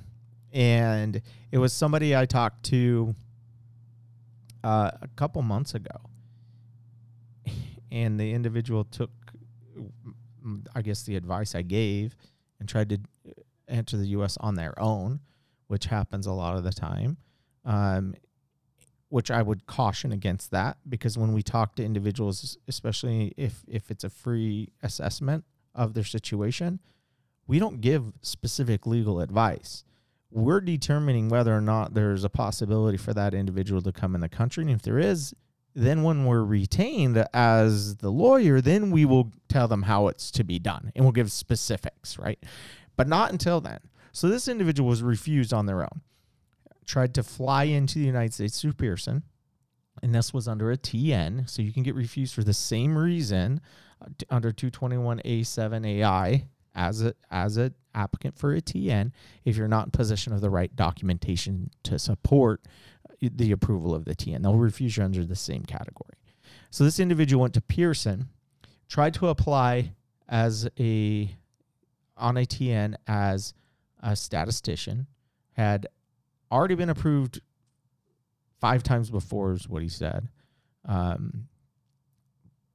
and 0.53 1.21
it 1.53 1.59
was 1.59 1.73
somebody 1.73 2.17
I 2.17 2.27
talked 2.27 2.65
to 2.67 3.15
uh, 4.65 4.91
a 5.01 5.09
couple 5.17 5.41
months 5.43 5.75
ago. 5.75 6.01
And 7.91 8.19
the 8.21 8.33
individual 8.35 8.85
took, 8.85 9.11
mm, 10.45 10.67
I 10.75 10.83
guess, 10.83 11.05
the 11.05 11.17
advice 11.17 11.55
I 11.55 11.63
gave 11.63 12.15
and 12.61 12.69
tried 12.69 12.91
to 12.91 12.99
enter 13.67 13.97
the 13.97 14.09
U.S. 14.09 14.37
on 14.39 14.57
their 14.57 14.79
own, 14.79 15.21
which 15.69 15.87
happens 15.87 16.27
a 16.27 16.33
lot 16.33 16.57
of 16.57 16.65
the 16.65 16.73
time. 16.73 17.17
Um, 17.65 18.15
which 19.09 19.31
I 19.31 19.43
would 19.43 19.67
caution 19.67 20.13
against 20.13 20.51
that 20.51 20.79
because 20.89 21.17
when 21.17 21.33
we 21.33 21.43
talk 21.43 21.77
to 21.77 21.85
individuals, 21.85 22.59
especially 22.69 23.33
if 23.37 23.65
if 23.67 23.91
it's 23.91 24.05
a 24.05 24.11
free 24.11 24.69
assessment 24.83 25.45
of 25.75 25.95
their 25.95 26.05
situation, 26.05 26.81
we 27.47 27.59
don't 27.59 27.81
give 27.81 28.13
specific 28.23 28.87
legal 28.87 29.21
advice. 29.21 29.85
We're 30.31 30.61
determining 30.61 31.31
whether 31.31 31.57
or 31.57 31.63
not 31.63 31.95
there's 31.95 32.23
a 32.23 32.29
possibility 32.29 32.99
for 32.99 33.15
that 33.15 33.33
individual 33.33 33.81
to 33.83 33.93
come 33.93 34.15
in 34.15 34.21
the 34.21 34.29
country. 34.29 34.63
And 34.63 34.71
if 34.71 34.83
there 34.83 34.99
is, 34.99 35.35
then 35.75 36.03
when 36.03 36.27
we're 36.27 36.45
retained 36.45 37.25
as 37.33 37.97
the 37.97 38.11
lawyer, 38.11 38.61
then 38.61 38.91
we 38.91 39.07
will 39.07 39.33
tell 39.49 39.69
them 39.69 39.83
how 39.83 40.09
it's 40.09 40.31
to 40.33 40.45
be 40.45 40.59
done 40.59 40.93
and 40.95 41.05
we'll 41.05 41.13
give 41.13 41.33
specifics, 41.33 42.19
right? 42.19 42.39
But 42.97 43.09
not 43.09 43.33
until 43.33 43.61
then. 43.61 43.79
So 44.13 44.29
this 44.29 44.49
individual 44.49 44.89
was 44.89 45.03
refused 45.03 45.55
on 45.55 45.67
their 45.67 45.83
own, 45.83 46.03
tried 46.89 47.15
to 47.15 47.23
fly 47.23 47.65
into 47.65 47.99
the 48.01 48.07
United 48.07 48.33
States 48.35 48.61
through 48.61 48.73
Pearson, 48.73 49.23
and 50.03 50.15
this 50.15 50.33
was 50.33 50.49
under 50.49 50.73
a 50.73 50.77
TN. 50.77 51.49
So 51.49 51.63
you 51.63 51.73
can 51.73 51.83
get 51.85 51.95
refused 51.95 52.35
for 52.35 52.43
the 52.43 52.55
same 52.55 52.97
reason 52.97 53.61
uh, 54.03 54.07
t- 54.17 54.27
under 54.31 54.51
221A7AI 54.51 56.47
as 56.75 57.05
a 57.05 57.15
as 57.31 57.59
a 57.59 57.73
applicant 57.95 58.39
for 58.39 58.55
a 58.55 58.61
TN 58.61 59.13
if 59.45 59.57
you're 59.57 59.69
not 59.69 59.87
in 59.87 59.91
possession 59.91 60.33
of 60.33 60.41
the 60.41 60.51
right 60.51 60.75
documentation 60.75 61.71
to 61.83 61.99
support 61.99 62.63
uh, 63.11 63.15
the 63.21 63.53
approval 63.53 63.95
of 63.95 64.05
the 64.05 64.15
TN. 64.15 64.43
They'll 64.43 64.55
refuse 64.57 64.97
you 64.97 65.05
under 65.05 65.25
the 65.25 65.37
same 65.37 65.65
category. 65.65 66.15
So 66.71 66.85
this 66.85 67.01
individual 67.01 67.43
went 67.43 67.55
to 67.55 67.61
Pearson, 67.61 68.29
tried 68.89 69.15
to 69.15 69.29
apply 69.29 69.93
as 70.29 70.69
a 70.79 71.35
on 72.17 72.37
a 72.37 72.45
TN 72.45 72.97
as 73.07 73.55
a 74.03 74.17
statistician, 74.17 75.07
had 75.53 75.87
already 76.51 76.75
been 76.75 76.91
approved 76.91 77.41
five 78.61 78.83
times 78.83 79.11
before 79.11 79.53
is 79.53 79.69
what 79.69 79.83
he 79.83 79.89
said. 79.89 80.29
Um, 80.85 81.49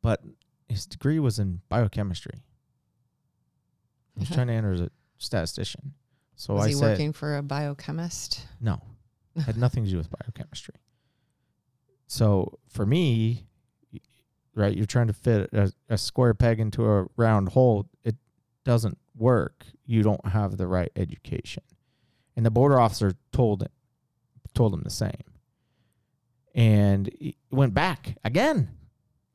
but 0.01 0.22
his 0.68 0.86
degree 0.86 1.20
was 1.20 1.39
in 1.39 1.62
biochemistry. 1.70 2.44
He 4.15 4.20
was 4.22 4.30
trying 4.30 4.48
to 4.48 4.53
enter 4.53 4.74
as 4.74 4.82
a 4.82 4.92
statistician. 5.18 5.94
So 6.36 6.53
Was 6.56 6.65
I 6.65 6.68
he 6.70 6.74
said, 6.74 6.92
working 6.92 7.13
for 7.13 7.38
a 7.38 7.44
biochemist? 7.44 8.46
no, 8.60 8.82
had 9.46 9.58
nothing 9.58 9.86
to 9.86 9.89
do 9.89 9.98
with 9.98 10.10
biochemistry. 10.10 10.75
So 12.08 12.60
for 12.70 12.86
me, 12.86 13.48
right, 14.56 14.75
you're 14.75 14.86
trying 14.86 15.08
to 15.08 15.13
fit 15.13 15.50
a, 15.53 15.72
a 15.89 15.98
square 15.98 16.34
peg 16.34 16.60
into 16.60 16.86
a 16.86 17.06
round 17.18 17.50
hole. 17.50 17.88
It 18.03 18.15
doesn't 18.65 18.98
work. 19.15 19.65
You 19.86 20.03
don't 20.03 20.25
have 20.27 20.58
the 20.58 20.68
right 20.68 20.92
education, 20.96 21.63
and 22.36 22.46
the 22.46 22.52
border 22.52 22.80
officer 22.80 23.13
told 23.32 23.68
told 24.54 24.74
him 24.74 24.82
the 24.82 24.90
same. 24.90 25.24
And 26.54 27.10
he 27.20 27.38
went 27.52 27.74
back 27.74 28.18
again 28.24 28.70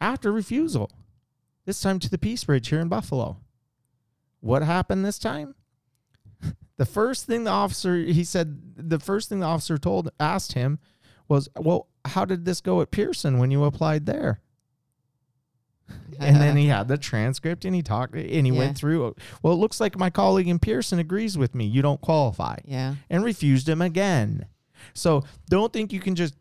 after 0.01 0.31
refusal. 0.31 0.91
This 1.65 1.81
time 1.81 1.99
to 1.99 2.11
the 2.11 2.19
Peace 2.19 2.45
Bridge 2.45 2.69
here 2.69 2.81
in 2.81 2.89
Buffalo. 2.89 3.39
What 4.41 4.63
happened 4.63 5.05
this 5.05 5.19
time? 5.19 5.55
The 6.77 6.87
first 6.87 7.27
thing 7.27 7.43
the 7.43 7.51
officer 7.51 7.97
he 7.97 8.23
said 8.23 8.61
the 8.77 9.01
first 9.01 9.29
thing 9.29 9.41
the 9.41 9.47
officer 9.47 9.79
told 9.79 10.11
asked 10.21 10.53
him 10.53 10.79
was, 11.27 11.49
"Well, 11.57 11.89
how 12.05 12.25
did 12.25 12.45
this 12.45 12.61
go 12.61 12.81
at 12.81 12.93
Pearson 12.93 13.39
when 13.39 13.51
you 13.51 13.65
applied 13.65 14.07
there?" 14.07 14.41
And 16.21 16.37
then 16.37 16.57
he 16.57 16.67
had 16.67 16.89
the 16.89 16.99
transcript 16.99 17.65
and 17.65 17.75
he 17.77 17.83
talked 17.83 18.15
and 18.15 18.45
he 18.47 18.53
Yeah. 18.53 18.59
went 18.59 18.77
through. 18.77 19.15
Well, 19.43 19.53
it 19.53 19.57
looks 19.57 19.79
like 19.81 19.97
my 19.97 20.11
colleague 20.11 20.49
in 20.49 20.59
Pearson 20.59 20.99
agrees 20.99 21.39
with 21.39 21.55
me. 21.55 21.65
You 21.65 21.81
don't 21.81 22.01
qualify 22.01 22.57
yeah. 22.65 22.97
and 23.09 23.23
refused 23.25 23.69
him 23.69 23.81
again. 23.81 24.47
So 24.95 25.23
don't 25.49 25.73
think 25.73 25.93
you 25.93 26.01
can 26.01 26.17
just 26.17 26.35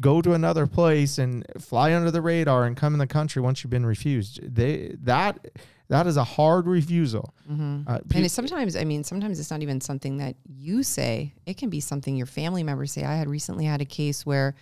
go 0.00 0.22
to 0.22 0.34
another 0.34 0.68
place 0.68 1.18
and 1.18 1.44
fly 1.58 1.92
under 1.94 2.12
the 2.12 2.22
radar 2.22 2.64
and 2.64 2.76
come 2.76 2.92
in 2.92 3.00
the 3.00 3.06
country 3.08 3.42
once 3.42 3.64
you've 3.64 3.70
been 3.70 3.86
refused. 3.86 4.38
They 4.54 4.94
that 5.02 5.48
that 5.88 6.06
is 6.06 6.16
a 6.16 6.22
hard 6.24 6.66
refusal. 6.68 7.34
hmm 7.48 7.80
Uh, 7.88 7.98
And 8.14 8.24
it's 8.24 8.34
sometimes, 8.34 8.76
I 8.76 8.84
mean, 8.84 9.02
sometimes 9.02 9.40
it's 9.40 9.50
not 9.50 9.62
even 9.62 9.80
something 9.80 10.18
that 10.18 10.36
you 10.46 10.82
say. 10.84 11.34
It 11.46 11.56
can 11.56 11.70
be 11.70 11.80
something 11.80 12.14
your 12.14 12.26
family 12.26 12.62
members 12.62 12.92
say. 12.92 13.02
I 13.04 13.16
had 13.16 13.28
recently 13.28 13.64
had 13.64 13.80
a 13.80 13.86
case 13.86 14.24
where 14.24 14.54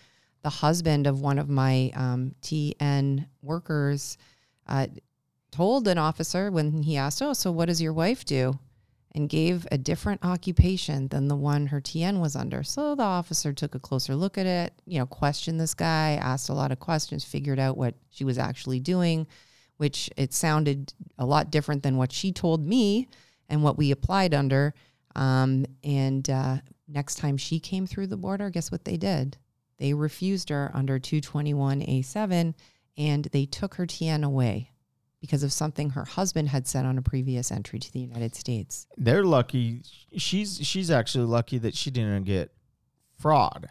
the 0.47 0.51
husband 0.51 1.09
of 1.09 1.21
one 1.21 1.41
of 1.41 1.49
my 1.49 1.91
um, 1.97 2.33
TN 2.41 3.27
workers 3.43 4.17
uh, 4.69 4.87
told 5.51 5.89
an 5.89 5.99
officer 5.99 6.53
when 6.53 6.85
he 6.85 6.97
asked, 6.97 7.21
"Oh, 7.21 7.33
so 7.33 7.51
what 7.51 7.67
does 7.67 7.83
your 7.83 7.93
wife 7.93 8.25
do?" 8.25 8.57
and 9.11 9.29
gave 9.29 9.67
a 9.73 9.77
different 9.77 10.25
occupation 10.25 11.09
than 11.09 11.27
the 11.27 11.35
one 11.35 11.67
her 11.67 11.81
TN 11.81 12.21
was 12.21 12.37
under. 12.37 12.63
So 12.63 12.95
the 12.95 13.03
officer 13.03 13.53
took 13.53 13.75
a 13.75 13.81
closer 13.81 14.15
look 14.15 14.39
at 14.39 14.47
it, 14.47 14.81
you 14.87 15.01
know, 15.01 15.07
questioned 15.07 15.59
this 15.59 15.75
guy, 15.75 16.13
asked 16.13 16.49
a 16.49 16.55
lot 16.55 16.71
of 16.71 16.79
questions, 16.79 17.25
figured 17.25 17.59
out 17.59 17.77
what 17.77 17.97
she 18.11 18.23
was 18.23 18.39
actually 18.39 18.79
doing, 18.79 19.27
which 19.79 20.09
it 20.17 20.33
sounded 20.33 20.93
a 21.19 21.27
lot 21.27 21.51
different 21.51 21.83
than 21.83 21.97
what 21.97 22.13
she 22.13 22.31
told 22.31 22.65
me 22.65 23.09
and 23.49 23.65
what 23.65 23.77
we 23.77 23.91
applied 23.91 24.33
under. 24.33 24.75
Um, 25.17 25.67
and 25.83 26.31
uh, 26.31 26.59
next 26.87 27.17
time 27.17 27.37
she 27.37 27.59
came 27.59 27.85
through 27.89 28.07
the 28.07 28.17
border, 28.17 28.49
guess 28.49 28.71
what 28.71 28.85
they 28.85 28.97
did? 28.97 29.39
They 29.79 29.95
refused 29.95 30.49
her 30.49 30.71
under 30.75 30.99
221A7 30.99 32.55
and 32.97 33.25
they 33.27 33.45
took 33.45 33.75
her 33.75 33.87
TN 33.87 34.25
away 34.25 34.71
because 35.21 35.43
of 35.43 35.53
something 35.53 35.91
her 35.91 36.05
husband 36.05 36.49
had 36.49 36.67
said 36.67 36.87
on 36.87 36.99
a 36.99 37.03
previous 37.03 37.51
entry 37.51 37.79
to 37.79 37.93
the 37.93 38.01
United 38.01 38.35
States. 38.35 38.87
they're 38.97 39.25
lucky. 39.25 39.83
She's 40.17 40.59
she's 40.67 40.91
actually 40.91 41.27
lucky 41.27 41.59
that 41.59 41.75
she 41.75 41.91
didn't 41.91 42.25
get 42.25 42.53
fraud, 43.19 43.69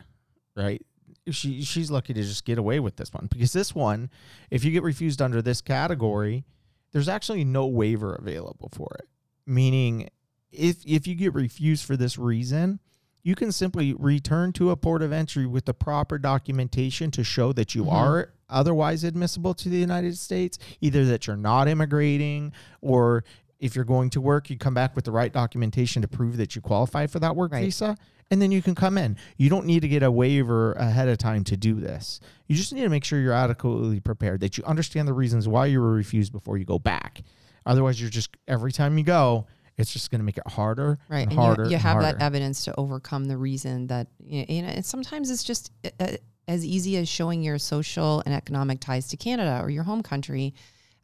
right? 0.55 0.85
She 1.31 1.63
she's 1.63 1.89
lucky 1.89 2.13
to 2.13 2.21
just 2.21 2.45
get 2.45 2.57
away 2.57 2.79
with 2.79 2.97
this 2.97 3.13
one 3.13 3.27
because 3.31 3.53
this 3.53 3.73
one, 3.73 4.09
if 4.51 4.63
you 4.63 4.71
get 4.71 4.83
refused 4.83 5.21
under 5.21 5.41
this 5.41 5.61
category, 5.61 6.45
there's 6.91 7.09
actually 7.09 7.43
no 7.43 7.65
waiver 7.67 8.15
available 8.15 8.69
for 8.73 8.95
it. 8.99 9.07
Meaning, 9.47 10.09
if 10.51 10.77
if 10.85 11.07
you 11.07 11.15
get 11.15 11.33
refused 11.33 11.85
for 11.85 11.95
this 11.95 12.17
reason, 12.17 12.79
you 13.25 13.33
can 13.35 13.51
simply 13.51 13.91
return 13.93 14.53
to 14.53 14.69
a 14.69 14.77
port 14.77 15.01
of 15.01 15.11
entry 15.11 15.47
with 15.47 15.65
the 15.65 15.73
proper 15.73 16.19
documentation 16.19 17.09
to 17.09 17.23
show 17.23 17.51
that 17.51 17.73
you 17.73 17.83
Mhm. 17.83 17.91
are 17.91 18.29
otherwise 18.47 19.03
admissible 19.03 19.55
to 19.55 19.67
the 19.67 19.77
United 19.79 20.15
States, 20.15 20.59
either 20.79 21.03
that 21.05 21.25
you're 21.25 21.35
not 21.35 21.67
immigrating 21.67 22.53
or 22.81 23.23
if 23.59 23.75
you're 23.75 23.83
going 23.83 24.11
to 24.11 24.21
work, 24.21 24.51
you 24.51 24.57
come 24.57 24.75
back 24.75 24.95
with 24.95 25.05
the 25.05 25.11
right 25.11 25.33
documentation 25.33 26.03
to 26.03 26.07
prove 26.07 26.37
that 26.37 26.55
you 26.55 26.61
qualify 26.61 27.07
for 27.07 27.19
that 27.19 27.35
work 27.35 27.51
Right. 27.51 27.63
visa, 27.65 27.97
and 28.29 28.39
then 28.39 28.51
you 28.51 28.61
can 28.61 28.75
come 28.75 28.95
in. 28.95 29.17
You 29.37 29.49
don't 29.49 29.65
need 29.65 29.79
to 29.79 29.87
get 29.87 30.03
a 30.03 30.11
waiver 30.11 30.73
ahead 30.73 31.07
of 31.09 31.17
time 31.17 31.43
to 31.45 31.57
do 31.57 31.79
this. 31.79 32.19
You 32.47 32.55
just 32.55 32.73
need 32.73 32.81
to 32.83 32.89
make 32.89 33.03
sure 33.03 33.19
you're 33.19 33.33
adequately 33.33 33.99
prepared, 34.01 34.39
that 34.41 34.55
you 34.59 34.63
understand 34.65 35.07
the 35.07 35.13
reasons 35.13 35.47
why 35.47 35.65
you 35.65 35.81
were 35.81 35.93
refused 35.93 36.31
before 36.31 36.59
you 36.59 36.65
go 36.65 36.77
back. 36.77 37.23
Otherwise, 37.65 37.99
you're 37.99 38.11
just 38.11 38.29
every 38.47 38.71
time 38.71 38.99
you 38.99 39.03
go, 39.03 39.47
it's 39.77 39.91
just 39.91 40.09
going 40.11 40.19
to 40.19 40.25
make 40.25 40.37
it 40.37 40.47
harder 40.47 40.97
Right. 41.09 41.21
and 41.23 41.31
And 41.31 41.39
harder. 41.39 41.63
you, 41.65 41.71
you 41.71 41.77
have 41.77 42.01
harder. 42.01 42.17
that 42.17 42.21
evidence 42.23 42.63
to 42.65 42.75
overcome 42.77 43.25
the 43.25 43.37
reason 43.37 43.87
that, 43.87 44.07
you 44.25 44.61
know, 44.61 44.67
and 44.69 44.85
sometimes 44.85 45.29
it's 45.29 45.43
just 45.43 45.71
uh, 45.83 45.89
uh, 45.99 46.07
as 46.47 46.63
easy 46.65 46.95
as 46.97 47.09
showing 47.09 47.41
your 47.43 47.57
social 47.57 48.21
and 48.25 48.33
economic 48.33 48.79
ties 48.79 49.07
to 49.09 49.17
Canada 49.17 49.59
or 49.61 49.69
your 49.69 49.83
home 49.83 50.01
country. 50.03 50.53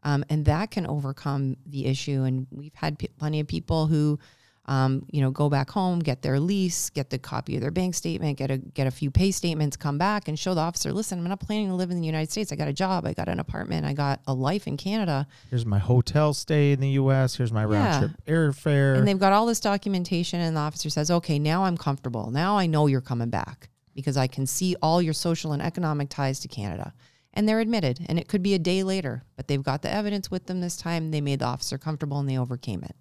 Um, 0.04 0.24
and 0.30 0.46
that 0.46 0.72
can 0.72 0.88
overcome 0.88 1.58
the 1.66 1.86
issue. 1.86 2.24
And 2.24 2.48
we've 2.52 2.74
had 2.76 2.98
p- 2.98 3.10
plenty 3.20 3.40
of 3.40 3.48
people 3.48 3.88
who, 3.88 4.20
um, 4.66 5.06
you 5.12 5.22
know, 5.22 5.32
go 5.32 5.50
back 5.50 5.72
home, 5.72 6.00
get 6.00 6.22
their 6.22 6.40
lease, 6.40 6.90
get 6.92 7.10
the 7.10 7.18
copy 7.18 7.56
of 7.56 7.62
their 7.62 7.72
bank 7.72 7.96
statement, 7.96 8.38
get 8.38 8.52
a 8.52 8.58
get 8.58 8.86
a 8.86 8.92
few 8.92 9.10
pay 9.10 9.32
statements, 9.32 9.76
come 9.76 9.98
back 9.98 10.28
and 10.28 10.38
show 10.38 10.54
the 10.54 10.62
officer, 10.62 10.94
listen, 10.94 11.18
I'm 11.20 11.28
not 11.28 11.40
planning 11.40 11.68
to 11.70 11.74
live 11.76 11.90
in 11.90 12.00
the 12.00 12.06
United 12.06 12.32
States. 12.32 12.52
I 12.52 12.56
got 12.56 12.68
a 12.68 12.74
job, 12.74 13.06
I 13.06 13.14
got 13.14 13.28
an 13.28 13.40
apartment, 13.40 13.86
I 13.86 13.94
got 13.94 14.22
a 14.28 14.34
life 14.34 14.68
in 14.68 14.78
Canada. 14.78 15.26
Here's 15.50 15.66
my 15.66 15.80
hotel 15.80 16.34
stay 16.34 16.72
in 16.74 16.80
the 16.80 16.90
U.S. 16.90 17.36
Here's 17.36 17.52
my 17.52 17.66
round 17.66 17.86
Yeah. 17.86 18.00
trip 18.00 18.12
airfare. 18.28 18.98
And 18.98 19.08
they've 19.08 19.20
got 19.20 19.34
all 19.34 19.46
this 19.48 19.60
documentation, 19.60 20.40
and 20.40 20.56
the 20.56 20.62
officer 20.62 20.90
says, 20.90 21.10
okay, 21.10 21.40
now 21.40 21.64
I'm 21.64 21.78
comfortable. 21.78 22.30
Now 22.30 22.58
I 22.58 22.68
know 22.68 22.86
you're 22.88 23.02
coming 23.02 23.30
back 23.30 23.70
because 23.96 24.16
I 24.16 24.28
can 24.28 24.46
see 24.46 24.76
all 24.82 25.02
your 25.02 25.14
social 25.14 25.54
and 25.54 25.62
economic 25.62 26.10
ties 26.10 26.40
to 26.42 26.48
Canada. 26.48 26.94
And 27.34 27.48
they're 27.48 27.62
admitted, 27.62 28.06
and 28.08 28.20
it 28.20 28.28
could 28.28 28.44
be 28.44 28.54
a 28.54 28.60
day 28.60 28.84
later, 28.84 29.24
but 29.38 29.48
they've 29.48 29.64
got 29.64 29.82
the 29.82 29.92
evidence 29.92 30.30
with 30.30 30.46
them 30.48 30.60
this 30.62 30.76
time. 30.78 31.12
They 31.12 31.22
made 31.22 31.40
the 31.40 31.46
officer 31.46 31.78
comfortable 31.78 32.20
and 32.20 32.30
they 32.30 32.38
overcame 32.38 32.84
it. 32.84 32.96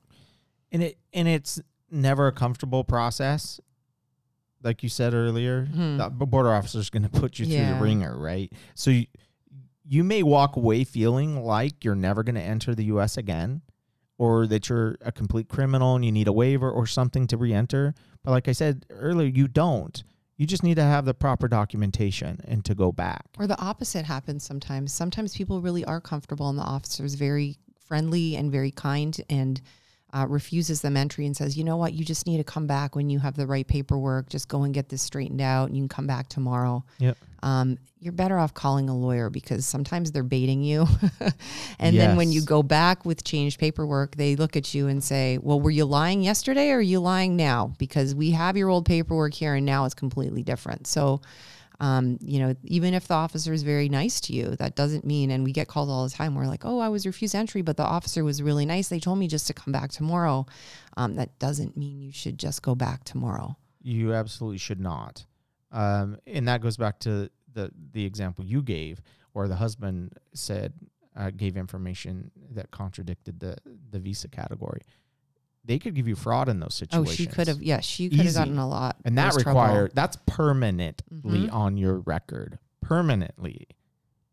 And 0.73 0.83
it 0.83 0.99
and 1.13 1.27
it's 1.29 1.61
never 1.91 2.27
a 2.29 2.33
comfortable 2.33 2.85
process 2.85 3.61
like 4.63 4.83
you 4.83 4.89
said 4.89 5.15
earlier 5.15 5.67
Mhm. 5.67 6.19
the 6.19 6.27
border 6.27 6.53
officer 6.53 6.79
is 6.79 6.91
going 6.91 7.03
to 7.09 7.09
put 7.09 7.39
you 7.39 7.47
through 7.47 7.67
the 7.75 7.81
wringer 7.83 8.17
right? 8.19 8.53
So 8.75 8.91
you, 8.91 9.07
you 9.85 10.05
may 10.05 10.23
walk 10.23 10.57
away 10.57 10.85
feeling 10.85 11.43
like 11.43 11.83
you're 11.85 11.95
never 11.97 12.23
going 12.23 12.35
to 12.37 12.41
enter 12.43 12.75
the 12.75 12.85
us 12.85 13.17
again 13.17 13.63
or 14.19 14.47
that 14.47 14.69
you're 14.69 14.97
a 15.01 15.11
complete 15.11 15.49
criminal 15.49 15.97
and 15.97 16.05
you 16.05 16.13
need 16.13 16.29
a 16.29 16.33
waiver 16.33 16.71
or 16.71 16.87
something 16.87 17.27
to 17.29 17.37
re-enter. 17.39 17.95
But 18.23 18.31
like 18.33 18.49
i 18.49 18.53
said 18.53 18.87
earlier 18.91 19.29
you 19.29 19.49
don't. 19.49 20.03
You 20.37 20.47
just 20.47 20.63
need 20.63 20.77
to 20.77 20.83
have 20.83 21.05
the 21.05 21.13
proper 21.15 21.49
documentation 21.49 22.41
and 22.47 22.65
to 22.65 22.75
go 22.75 22.93
back. 22.93 23.27
Or 23.39 23.47
the 23.47 23.61
opposite 23.61 24.05
happens 24.07 24.43
sometimes. 24.45 24.91
Sometimes 24.93 25.37
people 25.37 25.61
really 25.61 25.85
are 25.85 26.01
comfortable, 26.01 26.49
and 26.49 26.59
the 26.59 26.63
officer 26.63 27.05
is 27.05 27.15
very 27.15 27.59
friendly 27.87 28.37
and 28.37 28.51
very 28.51 28.71
kind 28.71 29.21
and 29.29 29.61
uh, 30.13 30.27
refuses 30.29 30.81
them 30.81 30.97
entry 30.97 31.27
and 31.27 31.37
says, 31.37 31.57
you 31.57 31.65
know 31.65 31.77
what, 31.77 31.93
you 31.93 32.05
just 32.05 32.27
need 32.27 32.39
to 32.39 32.45
come 32.45 32.67
back 32.67 32.97
when 32.97 33.11
you 33.11 33.19
have 33.19 33.37
the 33.37 33.47
right 33.47 33.67
paperwork. 33.67 34.29
Just 34.29 34.49
go 34.49 34.63
and 34.63 34.75
get 34.75 34.89
this 34.89 35.03
straightened 35.03 35.41
out, 35.41 35.69
and 35.69 35.77
you 35.77 35.83
can 35.83 35.89
come 35.89 36.07
back 36.07 36.29
tomorrow. 36.29 36.85
Yep. 36.99 37.17
Um, 37.43 37.79
you're 38.01 38.13
better 38.13 38.39
off 38.39 38.55
calling 38.55 38.89
a 38.89 38.97
lawyer 38.97 39.29
because 39.29 39.67
sometimes 39.67 40.11
they're 40.11 40.23
baiting 40.23 40.63
you. 40.63 40.87
and 41.79 41.97
then 41.97 42.17
when 42.17 42.33
you 42.33 42.43
go 42.43 42.63
back 42.63 43.05
with 43.05 43.25
changed 43.25 43.61
paperwork, 43.61 44.17
they 44.17 44.37
look 44.37 44.57
at 44.57 44.73
you 44.73 44.89
and 44.89 45.05
say, 45.05 45.39
well, 45.39 45.61
were 45.61 45.71
you 45.71 45.85
lying 45.85 46.23
yesterday 46.23 46.71
or 46.71 46.79
are 46.79 46.83
you 46.83 46.99
lying 46.99 47.37
now? 47.37 47.75
Because 47.79 48.15
we 48.15 48.31
have 48.31 48.57
your 48.57 48.71
old 48.71 48.87
paperwork 48.87 49.35
here 49.35 49.55
and 49.55 49.67
now 49.67 49.85
it's 49.85 49.95
completely 49.95 50.43
different. 50.43 50.87
So, 50.87 51.21
um, 51.81 52.19
you 52.21 52.39
know, 52.39 52.55
even 52.65 52.93
if 52.93 53.09
the 53.09 53.15
officer 53.15 53.53
is 53.53 53.63
very 53.63 53.89
nice 53.89 54.21
to 54.23 54.35
you, 54.35 54.55
that 54.57 54.77
doesn't 54.77 55.05
mean, 55.05 55.31
and 55.31 55.45
we 55.45 55.53
get 55.53 55.67
calls 55.67 55.89
all 55.89 56.05
the 56.05 56.11
time, 56.11 56.35
we're 56.35 56.47
like, 56.47 56.65
oh, 56.65 56.79
I 56.79 56.89
was 56.89 57.07
refused 57.07 57.35
entry, 57.35 57.63
but 57.63 57.79
the 57.79 57.85
officer 57.85 58.23
was 58.23 58.43
really 58.43 58.67
nice. 58.67 58.89
They 58.89 59.01
told 59.01 59.19
me 59.19 59.27
just 59.27 59.47
to 59.47 59.55
come 59.55 59.73
back 59.73 59.91
tomorrow. 59.91 60.45
Um, 60.99 61.17
that 61.17 61.39
doesn't 61.39 61.79
mean 61.79 62.01
you 62.01 62.13
should 62.13 62.39
just 62.39 62.63
go 62.63 62.75
back 62.75 63.05
tomorrow. 63.05 63.57
You 63.83 64.13
absolutely 64.13 64.59
should 64.59 64.81
not. 64.81 65.25
Um, 65.73 66.19
and 66.27 66.47
that 66.49 66.61
goes 66.61 66.77
back 66.77 66.99
to 67.01 67.31
the 67.53 67.71
the 67.93 68.05
example 68.05 68.45
you 68.45 68.63
gave, 68.63 69.01
where 69.33 69.49
the 69.49 69.57
husband 69.57 70.13
said 70.35 70.75
uh, 71.17 71.31
gave 71.31 71.57
information 71.57 72.31
that 72.51 72.71
contradicted 72.71 73.41
the 73.41 73.57
the 73.91 73.99
visa 73.99 74.29
category. 74.29 74.83
They 75.65 75.79
could 75.79 75.95
give 75.95 76.09
you 76.09 76.17
fraud 76.17 76.49
in 76.49 76.59
those 76.61 76.75
situations. 76.75 77.09
Oh, 77.11 77.13
she 77.15 77.27
could 77.27 77.49
have. 77.49 77.63
Yeah, 77.63 77.81
she 77.81 78.09
could 78.09 78.21
have 78.21 78.35
gotten 78.35 78.59
a 78.59 78.69
lot. 78.69 78.97
and 79.05 79.17
that 79.19 79.33
trouble. 79.35 79.89
that's 79.95 80.17
permanently 80.27 81.47
Mhm. 81.47 81.53
on 81.53 81.77
your 81.77 81.99
record, 82.01 82.59
permanently, 82.81 83.67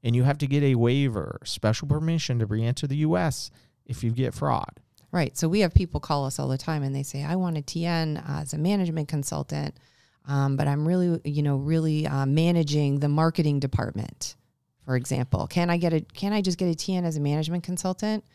and 0.03 0.15
you 0.15 0.23
have 0.23 0.37
to 0.39 0.47
get 0.47 0.63
a 0.63 0.75
waiver, 0.75 1.39
special 1.43 1.87
permission 1.87 2.39
to 2.39 2.45
re-enter 2.45 2.87
the 2.87 2.97
U.S. 2.97 3.51
if 3.85 4.03
you 4.03 4.11
get 4.11 4.33
fraud. 4.33 4.79
Right. 5.11 5.37
So 5.37 5.47
we 5.47 5.61
have 5.61 5.73
people 5.73 5.99
call 5.99 6.25
us 6.25 6.37
all 6.39 6.47
the 6.49 6.57
time 6.57 6.83
and 6.83 6.93
they 6.95 7.03
say, 7.03 7.23
I 7.23 7.35
want 7.37 7.57
a 7.57 7.61
TN 7.61 8.21
as 8.27 8.53
a 8.53 8.57
management 8.57 9.07
consultant, 9.07 9.75
um, 10.25 10.57
but 10.57 10.67
I'm 10.67 10.85
really, 10.87 11.19
you 11.23 11.41
know, 11.43 11.55
really 11.57 12.05
uh, 12.05 12.25
managing 12.25 12.99
the 12.99 13.07
marketing 13.07 13.59
department, 13.59 14.35
for 14.83 14.95
example. 14.97 15.47
Can 15.47 15.69
I 15.69 15.77
get 15.77 15.93
a, 15.93 16.01
can 16.01 16.33
I 16.33 16.41
just 16.41 16.57
get 16.57 16.67
a 16.67 16.75
TN 16.75 17.03
as 17.05 17.15
a 17.15 17.21
management 17.21 17.63
consultant? 17.63 18.25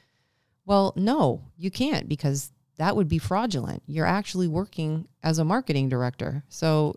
Well, 0.65 0.95
no, 0.97 1.43
you 1.59 1.71
can't 1.71 2.09
because 2.09 2.51
that 2.79 2.97
would 2.97 3.09
be 3.09 3.19
fraudulent. 3.19 3.83
You're 3.87 4.07
actually 4.07 4.49
working 4.49 5.09
as 5.23 5.39
a 5.39 5.45
marketing 5.45 5.89
director. 5.89 6.45
So 6.49 6.97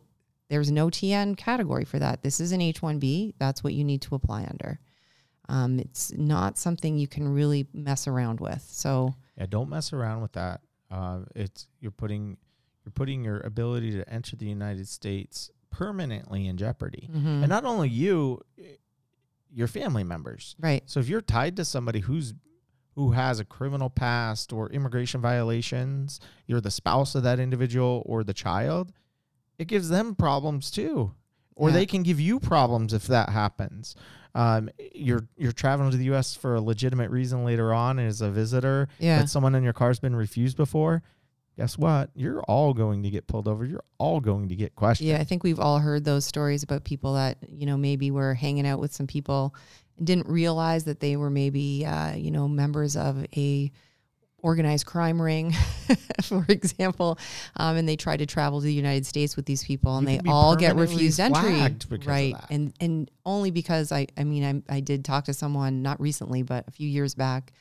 there's 0.50 0.72
no 0.72 0.88
TN 0.88 1.38
category 1.38 1.86
for 1.86 2.00
that. 2.00 2.22
This 2.22 2.40
is 2.40 2.52
an 2.52 2.62
H1B. 2.62 3.34
That's 3.40 3.64
what 3.64 3.74
you 3.74 3.84
need 3.84 4.02
to 4.04 4.16
apply 4.16 4.46
under. 4.50 4.80
Um, 5.48 5.80
it's 5.80 6.12
not 6.14 6.58
something 6.58 6.98
you 6.98 7.08
can 7.08 7.28
really 7.28 7.68
mess 7.74 8.08
around 8.08 8.40
with. 8.40 8.62
So, 8.68 9.14
Yeah, 9.38 9.46
don't 9.48 9.70
mess 9.70 9.94
around 9.94 10.22
with 10.22 10.34
that. 10.34 10.62
Uh, 10.90 11.22
it's 11.36 11.68
you're 11.80 11.92
putting 11.92 12.38
you're 12.84 12.92
putting 12.92 13.24
your 13.24 13.40
ability 13.42 13.92
to 13.94 14.08
enter 14.08 14.36
the 14.36 14.46
United 14.46 14.88
States 14.88 15.50
permanently 15.72 16.48
in 16.48 16.56
jeopardy, 16.56 17.10
mhm. 17.12 17.42
and 17.42 17.50
not 17.50 17.66
only 17.66 17.90
you, 17.90 18.40
eh, 18.60 18.76
your 19.52 19.68
family 19.68 20.04
members. 20.04 20.56
right. 20.60 20.84
So 20.86 21.00
if 21.00 21.10
you're 21.10 21.22
tied 21.22 21.56
to 21.58 21.66
somebody 21.66 22.00
who's 22.02 22.34
who 22.96 23.12
has 23.12 23.40
a 23.40 23.46
criminal 23.46 23.90
past 23.90 24.52
or 24.54 24.70
immigration 24.70 25.22
violations, 25.22 26.20
you're 26.48 26.62
the 26.62 26.72
spouse 26.72 27.14
of 27.16 27.24
that 27.24 27.40
individual 27.40 28.02
or 28.06 28.24
the 28.24 28.34
child, 28.34 28.92
it 29.60 29.68
gives 29.68 29.90
them 29.90 30.16
problems 30.16 30.72
too. 30.72 31.14
Or 31.56 31.70
Yeah. 31.70 31.76
they 31.76 31.86
can 31.86 32.04
give 32.04 32.20
you 32.20 32.40
problems 32.40 32.94
if 32.94 33.08
that 33.08 33.30
happens. 33.30 33.96
Um, 34.34 34.70
you're 34.94 35.28
you're 35.38 35.54
traveling 35.54 35.92
to 35.92 35.98
the 35.98 36.06
U.S. 36.06 36.36
for 36.36 36.56
a 36.56 36.62
legitimate 36.62 37.10
reason 37.10 37.46
later 37.46 37.74
on 37.74 38.00
as 38.00 38.20
a 38.22 38.30
visitor, 38.30 38.90
Yeah. 39.00 39.20
but 39.22 39.30
someone 39.30 39.56
in 39.56 39.64
your 39.64 39.72
car's 39.72 40.00
been 40.00 40.16
refused 40.16 40.58
before. 40.58 41.04
Guess 41.58 41.78
what? 41.78 42.10
You're 42.16 42.44
all 42.44 42.74
going 42.74 43.04
to 43.04 43.10
get 43.10 43.28
pulled 43.28 43.48
over. 43.48 43.64
You're 43.64 43.84
all 43.98 44.20
going 44.20 44.50
to 44.50 44.56
get 44.58 44.76
questioned. 44.76 45.08
Yeah, 45.08 45.20
I 45.20 45.24
think 45.24 45.42
we've 45.42 45.60
all 45.60 45.80
heard 45.80 46.04
those 46.04 46.26
stories 46.26 46.64
about 46.64 46.84
people 46.84 47.14
that, 47.14 47.38
you 47.50 47.66
know, 47.66 47.78
maybe 47.78 48.12
were 48.12 48.34
hanging 48.34 48.68
out 48.68 48.80
with 48.82 48.94
some 48.94 49.08
people 49.08 49.56
and 49.98 50.08
didn't 50.08 50.28
realize 50.28 50.84
that 50.86 51.00
they 51.00 51.16
were 51.18 51.30
maybe, 51.30 51.86
uh, 51.86 52.14
you 52.16 52.32
know, 52.32 52.48
members 52.48 52.96
of 52.96 53.26
a 53.36 53.72
organized 54.40 54.86
crime 54.86 55.20
ring, 55.20 55.52
for 56.24 56.46
example, 56.50 57.18
um, 57.58 57.78
and 57.78 57.90
they 57.90 57.96
try 57.96 58.16
to 58.16 58.26
travel 58.28 58.60
to 58.60 58.66
the 58.66 58.74
United 58.74 59.06
States 59.06 59.36
with 59.36 59.46
these 59.46 59.64
people 59.64 59.98
and 59.98 60.08
You 60.10 60.20
they 60.22 60.30
all 60.30 60.56
get 60.56 60.76
refused 60.76 61.20
entry. 61.20 61.42
flagged 61.42 61.90
because 61.90 62.06
of 62.06 62.08
Right. 62.12 62.36
And 62.52 62.74
and 62.80 63.10
only 63.26 63.50
because 63.52 63.92
I 63.92 64.08
I 64.18 64.24
mean 64.24 64.64
I 64.70 64.76
I 64.76 64.80
did 64.82 65.04
talk 65.04 65.26
to 65.26 65.34
someone 65.34 65.82
not 65.82 66.00
recently 66.00 66.44
but 66.44 66.66
a 66.68 66.72
few 66.72 66.88
years 66.88 67.16
back 67.16 67.54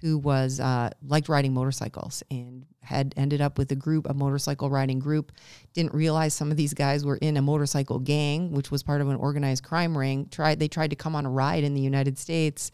who 0.00 0.18
was 0.18 0.60
uh, 0.60 0.90
liked 1.06 1.28
riding 1.28 1.52
motorcycles 1.52 2.22
and 2.30 2.64
had 2.82 3.12
ended 3.16 3.40
up 3.40 3.58
with 3.58 3.70
a 3.70 3.76
group, 3.76 4.08
a 4.08 4.14
motorcycle 4.14 4.70
riding 4.70 4.98
group. 4.98 5.32
Didn't 5.74 5.94
realize 5.94 6.32
some 6.34 6.50
of 6.50 6.56
these 6.56 6.74
guys 6.74 7.04
were 7.04 7.16
in 7.16 7.36
a 7.36 7.42
motorcycle 7.42 7.98
gang, 7.98 8.52
which 8.52 8.70
was 8.70 8.82
part 8.82 9.00
of 9.00 9.08
an 9.08 9.16
organized 9.16 9.62
crime 9.62 9.96
ring. 9.96 10.26
Tried 10.30 10.58
they 10.58 10.68
tried 10.68 10.90
to 10.90 10.96
come 10.96 11.14
on 11.14 11.26
a 11.26 11.30
ride 11.30 11.64
in 11.64 11.74
the 11.74 11.80
United 11.80 12.18
States, 12.18 12.72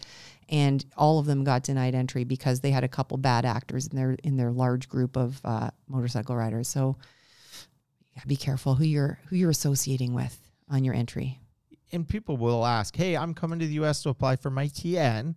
and 0.48 0.84
all 0.96 1.18
of 1.18 1.26
them 1.26 1.42
got 1.42 1.64
denied 1.64 1.94
entry 1.94 2.24
because 2.24 2.60
they 2.60 2.70
had 2.70 2.84
a 2.84 2.88
couple 2.88 3.16
bad 3.16 3.44
actors 3.44 3.88
in 3.88 3.96
their 3.96 4.16
in 4.22 4.36
their 4.36 4.52
large 4.52 4.88
group 4.88 5.16
of 5.16 5.40
uh, 5.44 5.70
motorcycle 5.88 6.36
riders. 6.36 6.68
So, 6.68 6.96
yeah, 8.14 8.22
be 8.26 8.36
careful 8.36 8.76
who 8.76 8.84
you're 8.84 9.18
who 9.28 9.36
you're 9.36 9.50
associating 9.50 10.14
with 10.14 10.38
on 10.70 10.84
your 10.84 10.94
entry. 10.94 11.40
and 11.92 12.08
people 12.08 12.36
will 12.36 12.64
ask, 12.64 12.96
"Hey, 12.96 13.16
I'm 13.16 13.34
coming 13.34 13.58
to 13.58 13.66
the 13.66 13.74
U.S. 13.74 14.02
to 14.02 14.08
apply 14.08 14.36
for 14.36 14.50
my 14.50 14.66
TN, 14.66 15.34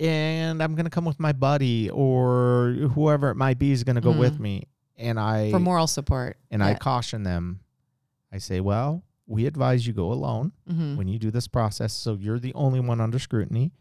and 0.00 0.62
I'm 0.62 0.74
going 0.74 0.84
to 0.84 0.90
come 0.90 1.04
with 1.04 1.20
my 1.20 1.32
buddy 1.32 1.90
or 1.90 2.72
whoever 2.94 3.30
it 3.30 3.36
might 3.36 3.58
be 3.58 3.72
is 3.72 3.84
going 3.84 3.96
to 3.96 4.02
go 4.02 4.12
with 4.12 4.38
me." 4.40 4.64
And 4.96 5.18
I 5.18 5.50
for 5.50 5.58
moral 5.58 5.86
support. 5.86 6.36
and 6.50 6.62
I 6.62 6.74
caution 6.74 7.22
them. 7.22 7.60
I 8.32 8.38
say, 8.38 8.60
"Well, 8.60 9.02
we 9.26 9.46
advise 9.46 9.86
you 9.86 9.92
go 9.92 10.12
alone 10.12 10.52
Mhm. 10.70 10.96
when 10.96 11.08
you 11.08 11.18
do 11.18 11.30
this 11.30 11.48
process, 11.48 11.92
so 11.92 12.14
you're 12.14 12.38
the 12.38 12.54
only 12.54 12.80
one 12.80 13.00
under 13.00 13.18
scrutiny. 13.18 13.72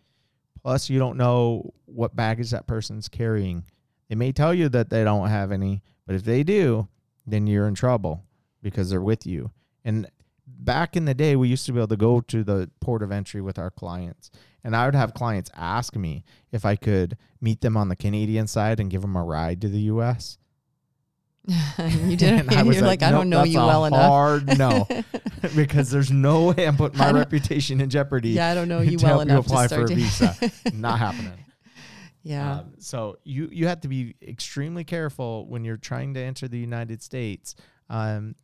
Plus, 0.62 0.90
you 0.90 1.00
don't 1.00 1.18
know 1.18 1.74
what 1.86 2.16
baggage 2.16 2.52
that 2.52 2.68
person's 2.68 3.10
carrying. 3.10 3.64
They 4.10 4.16
may 4.16 4.32
tell 4.32 4.54
you 4.54 4.70
that 4.70 4.90
they 4.90 5.04
don't 5.04 5.30
have 5.30 5.52
any, 5.52 5.82
but 6.06 6.16
if 6.16 6.24
they 6.24 6.44
do, 6.44 6.88
then 7.26 7.48
you're 7.48 7.68
in 7.68 7.74
trouble 7.76 8.24
because 8.62 8.90
they're 8.90 9.02
with 9.02 9.26
you. 9.26 9.52
And 9.84 10.08
back 10.60 10.96
in 10.96 11.06
the 11.06 11.14
day, 11.14 11.36
we 11.36 11.48
used 11.48 11.66
to 11.66 11.72
be 11.74 11.80
able 11.80 11.88
to 11.90 11.98
go 11.98 12.22
to 12.22 12.44
the 12.44 12.70
port 12.80 13.04
of 13.04 13.12
entry 13.12 13.42
with 13.42 13.58
our 13.60 13.72
clients, 13.72 14.32
and 14.64 14.76
I 14.76 14.86
would 14.86 14.96
have 14.96 15.14
clients 15.14 15.50
ask 15.56 15.96
me 15.96 16.24
if 16.52 16.66
I 16.66 16.76
could 16.76 17.18
meet 17.40 17.62
them 17.62 17.76
on 17.78 17.90
the 17.90 17.96
Canadian 17.96 18.48
side 18.48 18.80
and 18.80 18.90
give 18.90 19.02
them 19.02 19.16
a 19.16 19.24
ride 19.24 19.62
to 19.62 19.68
the 19.70 19.80
U.S. 19.82 20.38
you 21.48 22.16
didn't. 22.16 22.54
I 22.56 22.64
was 22.64 22.78
You're 22.78 22.86
like, 22.86 23.02
I 23.02 23.10
"Nope, 23.10 23.22
don't 23.22 23.30
know 23.30 23.44
you 23.44 23.58
well 23.58 23.86
enough. 23.86 24.02
Hard 24.02 24.58
no, 24.60 24.88
because 25.56 25.90
there's 25.90 26.12
no 26.12 26.52
way 26.52 26.68
I'm 26.68 26.78
putting 26.78 27.00
my 27.00 27.12
reputation 27.12 27.82
in 27.82 27.90
jeopardy. 27.90 28.30
yeah, 28.30 28.50
I 28.50 28.54
don't 28.54 28.68
know 28.68 28.82
you 28.82 28.98
to 28.98 29.06
well 29.06 29.18
help 29.20 29.28
you 29.28 29.34
enough 29.34 29.46
apply 29.48 29.68
to 29.68 29.76
for 29.76 29.82
a 29.84 29.88
visa. 29.88 30.36
Not 30.74 31.00
happening. 31.00 31.34
yeah. 32.22 32.58
Um, 32.60 32.74
so 32.78 33.18
you 33.24 33.50
you 33.52 33.68
have 33.68 33.82
to 33.82 33.88
be 33.88 34.16
extremely 34.22 34.84
careful 34.84 35.48
when 35.48 35.66
you're 35.66 35.78
trying 35.78 36.14
to 36.14 36.20
enter 36.20 36.48
the 36.48 36.60
United 36.60 37.02
States. 37.02 37.56
Um, 37.90 38.36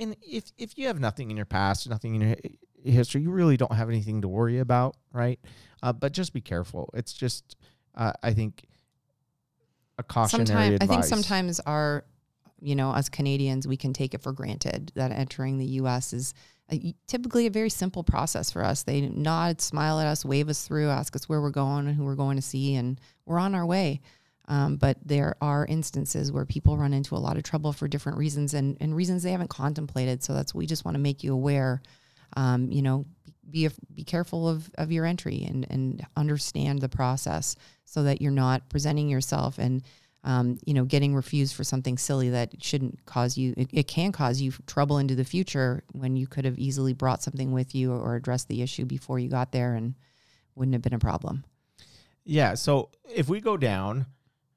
and 0.00 0.16
if 0.22 0.50
if 0.58 0.76
you 0.78 0.86
have 0.86 0.98
nothing 0.98 1.30
in 1.30 1.36
your 1.36 1.46
past, 1.46 1.88
nothing 1.88 2.14
in 2.16 2.20
your 2.22 2.36
history, 2.82 3.20
you 3.22 3.30
really 3.30 3.56
don't 3.56 3.72
have 3.72 3.88
anything 3.88 4.22
to 4.22 4.28
worry 4.28 4.58
about, 4.58 4.96
right? 5.12 5.38
Uh, 5.82 5.92
but 5.92 6.12
just 6.12 6.32
be 6.32 6.40
careful. 6.40 6.90
It's 6.94 7.12
just 7.12 7.56
uh, 7.94 8.12
I 8.22 8.32
think 8.32 8.66
a 9.98 10.02
cautionary 10.02 10.46
sometimes 10.46 10.78
I 10.80 10.86
think 10.86 11.04
sometimes 11.04 11.60
our, 11.60 12.04
you 12.60 12.74
know, 12.74 12.94
as 12.94 13.08
Canadians, 13.08 13.68
we 13.68 13.76
can 13.76 13.92
take 13.92 14.14
it 14.14 14.22
for 14.22 14.32
granted 14.32 14.92
that 14.94 15.12
entering 15.12 15.58
the 15.58 15.66
U.S. 15.66 16.12
is 16.12 16.34
a, 16.72 16.94
typically 17.06 17.46
a 17.46 17.50
very 17.50 17.70
simple 17.70 18.02
process 18.02 18.50
for 18.50 18.64
us. 18.64 18.82
They 18.84 19.02
nod, 19.02 19.60
smile 19.60 20.00
at 20.00 20.06
us, 20.06 20.24
wave 20.24 20.48
us 20.48 20.66
through, 20.66 20.88
ask 20.88 21.14
us 21.16 21.28
where 21.28 21.40
we're 21.40 21.50
going 21.50 21.86
and 21.86 21.96
who 21.96 22.04
we're 22.04 22.14
going 22.14 22.36
to 22.36 22.42
see, 22.42 22.74
and 22.74 23.00
we're 23.26 23.38
on 23.38 23.54
our 23.54 23.66
way. 23.66 24.00
Um, 24.48 24.76
but 24.76 24.96
there 25.04 25.36
are 25.40 25.64
instances 25.66 26.32
where 26.32 26.44
people 26.44 26.76
run 26.76 26.92
into 26.92 27.14
a 27.14 27.18
lot 27.18 27.36
of 27.36 27.44
trouble 27.44 27.72
for 27.72 27.86
different 27.86 28.18
reasons 28.18 28.52
and, 28.54 28.76
and 28.80 28.96
reasons 28.96 29.22
they 29.22 29.30
haven't 29.30 29.50
contemplated. 29.50 30.24
So 30.24 30.34
that's 30.34 30.54
we 30.54 30.66
just 30.66 30.84
want 30.84 30.96
to 30.96 31.00
make 31.00 31.22
you 31.22 31.32
aware. 31.32 31.82
Um, 32.36 32.70
you 32.70 32.82
know, 32.82 33.06
be 33.50 33.68
be 33.94 34.04
careful 34.04 34.48
of, 34.48 34.70
of 34.76 34.92
your 34.92 35.04
entry 35.04 35.44
and 35.48 35.66
and 35.70 36.06
understand 36.16 36.80
the 36.80 36.88
process 36.88 37.56
so 37.84 38.04
that 38.04 38.20
you're 38.20 38.30
not 38.30 38.68
presenting 38.68 39.08
yourself 39.08 39.58
and 39.58 39.82
um, 40.22 40.58
you 40.64 40.74
know 40.74 40.84
getting 40.84 41.14
refused 41.14 41.54
for 41.54 41.64
something 41.64 41.96
silly 41.96 42.30
that 42.30 42.62
shouldn't 42.62 43.04
cause 43.06 43.38
you. 43.38 43.54
It, 43.56 43.70
it 43.72 43.88
can 43.88 44.12
cause 44.12 44.40
you 44.40 44.52
trouble 44.66 44.98
into 44.98 45.14
the 45.14 45.24
future 45.24 45.82
when 45.92 46.16
you 46.16 46.26
could 46.26 46.44
have 46.44 46.58
easily 46.58 46.92
brought 46.92 47.22
something 47.22 47.52
with 47.52 47.74
you 47.74 47.92
or 47.92 48.16
addressed 48.16 48.48
the 48.48 48.62
issue 48.62 48.84
before 48.84 49.18
you 49.18 49.28
got 49.28 49.52
there 49.52 49.74
and 49.74 49.94
wouldn't 50.54 50.74
have 50.74 50.82
been 50.82 50.94
a 50.94 50.98
problem. 50.98 51.44
Yeah. 52.24 52.54
So 52.54 52.90
if 53.08 53.28
we 53.28 53.40
go 53.40 53.56
down, 53.56 54.06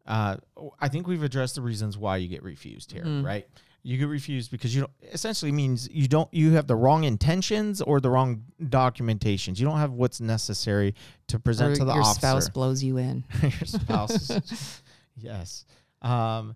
uh, 0.06 0.38
I 0.80 0.88
think 0.90 1.08
we've 1.08 1.24
addressed 1.24 1.56
the 1.56 1.62
reasons 1.62 1.98
why 1.98 2.18
you 2.18 2.28
get 2.28 2.44
refused 2.44 2.92
here, 2.92 3.04
Mhm. 3.06 3.24
right? 3.24 3.48
You 3.86 3.98
get 3.98 4.08
refused 4.08 4.50
because 4.52 4.74
you 4.74 4.82
don't 4.82 4.92
essentially 5.12 5.52
means 5.52 5.90
you 5.92 6.08
don't 6.08 6.34
you 6.34 6.52
have 6.54 6.68
the 6.68 6.76
wrong 6.76 7.04
intentions 7.04 7.82
or 7.82 8.00
the 8.00 8.10
wrong 8.10 8.44
documentations. 8.62 9.60
You 9.60 9.66
don't 9.66 9.78
have 9.80 9.92
what's 9.92 10.22
necessary 10.22 10.96
to 11.28 11.38
present 11.40 11.74
or 11.74 11.76
to 11.78 11.86
the 11.86 11.92
officer. 11.92 11.98
your 11.98 12.06
officer. 12.06 12.20
spouse 12.20 12.50
blows 12.50 12.82
you 12.84 12.98
in. 12.98 13.26
your 13.42 13.52
spouse. 13.66 14.80
yes. 15.18 15.66
Um, 16.02 16.56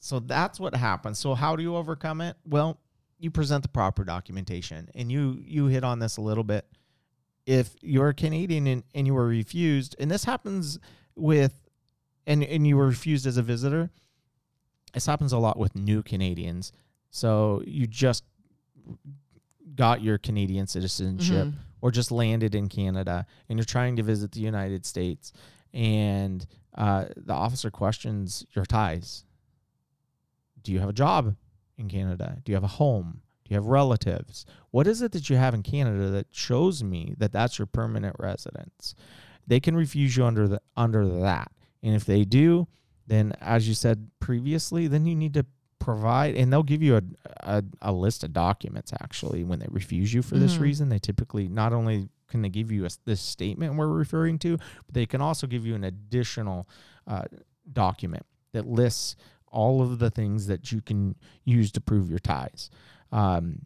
so 0.00 0.20
that's 0.20 0.60
what 0.60 0.74
happens. 0.74 1.18
So 1.18 1.34
how 1.34 1.56
do 1.56 1.62
you 1.62 1.76
overcome 1.76 2.20
it? 2.20 2.36
Well, 2.44 2.78
you 3.18 3.30
present 3.30 3.62
the 3.62 3.68
proper 3.68 4.04
documentation, 4.04 4.88
and 4.94 5.10
you 5.10 5.40
you 5.44 5.66
hit 5.66 5.84
on 5.84 5.98
this 6.00 6.16
a 6.16 6.20
little 6.20 6.44
bit. 6.44 6.66
If 7.46 7.74
you're 7.80 8.08
a 8.08 8.14
Canadian 8.14 8.66
and, 8.66 8.82
and 8.94 9.06
you 9.06 9.14
were 9.14 9.26
refused, 9.26 9.94
and 10.00 10.10
this 10.10 10.24
happens 10.24 10.78
with, 11.16 11.54
and 12.26 12.42
and 12.44 12.66
you 12.66 12.76
were 12.76 12.86
refused 12.86 13.26
as 13.26 13.36
a 13.36 13.42
visitor, 13.42 13.90
this 14.94 15.06
happens 15.06 15.32
a 15.32 15.38
lot 15.38 15.58
with 15.58 15.74
new 15.74 16.02
Canadians. 16.02 16.72
So 17.10 17.62
you 17.66 17.86
just 17.86 18.24
got 19.74 20.02
your 20.02 20.18
Canadian 20.18 20.66
citizenship 20.66 21.48
Mhm. 21.48 21.54
or 21.80 21.90
just 21.90 22.10
landed 22.12 22.54
in 22.54 22.68
Canada 22.68 23.26
and 23.48 23.58
you're 23.58 23.64
trying 23.64 23.96
to 23.96 24.02
visit 24.02 24.32
the 24.32 24.40
United 24.40 24.86
States 24.86 25.32
and 25.74 26.46
uh, 26.74 27.06
the 27.16 27.32
officer 27.32 27.70
questions 27.70 28.46
your 28.54 28.64
ties. 28.64 29.24
Do 30.62 30.72
you 30.72 30.80
have 30.80 30.88
a 30.88 30.92
job 30.94 31.36
in 31.76 31.88
Canada? 31.88 32.38
Do 32.44 32.52
you 32.52 32.56
have 32.56 32.64
a 32.64 32.68
home? 32.68 33.20
Do 33.44 33.50
you 33.50 33.56
have 33.56 33.66
relatives? 33.66 34.44
What 34.70 34.86
is 34.86 35.02
it 35.02 35.12
that 35.12 35.28
you 35.30 35.36
have 35.36 35.54
in 35.54 35.62
Canada 35.62 36.10
that 36.10 36.28
shows 36.34 36.82
me 36.82 37.14
that 37.18 37.32
that's 37.32 37.58
your 37.58 37.66
permanent 37.66 38.16
residence? 38.18 38.94
They 39.46 39.60
can 39.60 39.76
refuse 39.76 40.16
you 40.16 40.24
under 40.24 40.48
the 40.48 40.60
under 40.76 41.06
that. 41.20 41.50
And 41.82 41.94
if 41.94 42.04
they 42.04 42.24
do, 42.24 42.66
then 43.06 43.32
as 43.40 43.68
you 43.68 43.74
said 43.74 44.10
previously, 44.20 44.86
then 44.88 45.06
you 45.06 45.14
need 45.14 45.34
to 45.34 45.46
provide 45.78 46.34
and 46.34 46.52
they'll 46.52 46.62
give 46.64 46.82
you 46.82 46.96
a, 46.96 47.02
a, 47.40 47.64
a 47.82 47.92
list 47.92 48.24
of 48.24 48.32
documents 48.32 48.92
actually 49.00 49.44
when 49.44 49.60
they 49.60 49.66
refuse 49.70 50.12
you 50.12 50.20
for 50.22 50.36
this 50.36 50.56
Mhm. 50.56 50.60
reason 50.60 50.88
they 50.88 50.98
typically 50.98 51.46
not 51.48 51.72
only 51.72 52.08
can 52.26 52.42
they 52.42 52.48
give 52.48 52.72
you 52.72 52.86
a, 52.86 52.88
this 53.04 53.20
statement 53.20 53.76
we're 53.76 53.86
referring 53.86 54.36
to 54.40 54.56
but 54.56 54.94
they 54.94 55.06
can 55.06 55.20
also 55.20 55.46
give 55.46 55.64
you 55.64 55.76
an 55.76 55.84
additional 55.84 56.66
uh, 57.06 57.22
document 57.72 58.24
that 58.52 58.66
lists 58.66 59.14
all 59.52 59.80
of 59.80 60.00
the 60.00 60.10
things 60.10 60.48
that 60.48 60.72
you 60.72 60.80
can 60.80 61.14
use 61.44 61.70
to 61.72 61.80
prove 61.80 62.10
your 62.10 62.18
ties 62.18 62.68
um, 63.12 63.60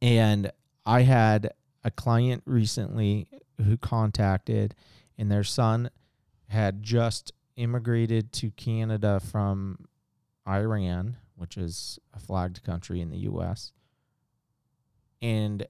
and 0.00 0.50
i 0.86 1.02
had 1.02 1.52
a 1.84 1.90
client 1.90 2.42
recently 2.46 3.28
who 3.64 3.76
contacted 3.76 4.74
and 5.16 5.30
their 5.30 5.44
son 5.44 5.90
had 6.48 6.82
just 6.82 7.32
immigrated 7.56 8.32
to 8.32 8.50
canada 8.52 9.20
from 9.20 9.86
Iran, 10.48 11.16
which 11.36 11.56
is 11.56 11.98
a 12.14 12.18
flagged 12.18 12.62
country 12.64 13.00
in 13.00 13.10
the 13.10 13.18
US, 13.18 13.72
and 15.20 15.66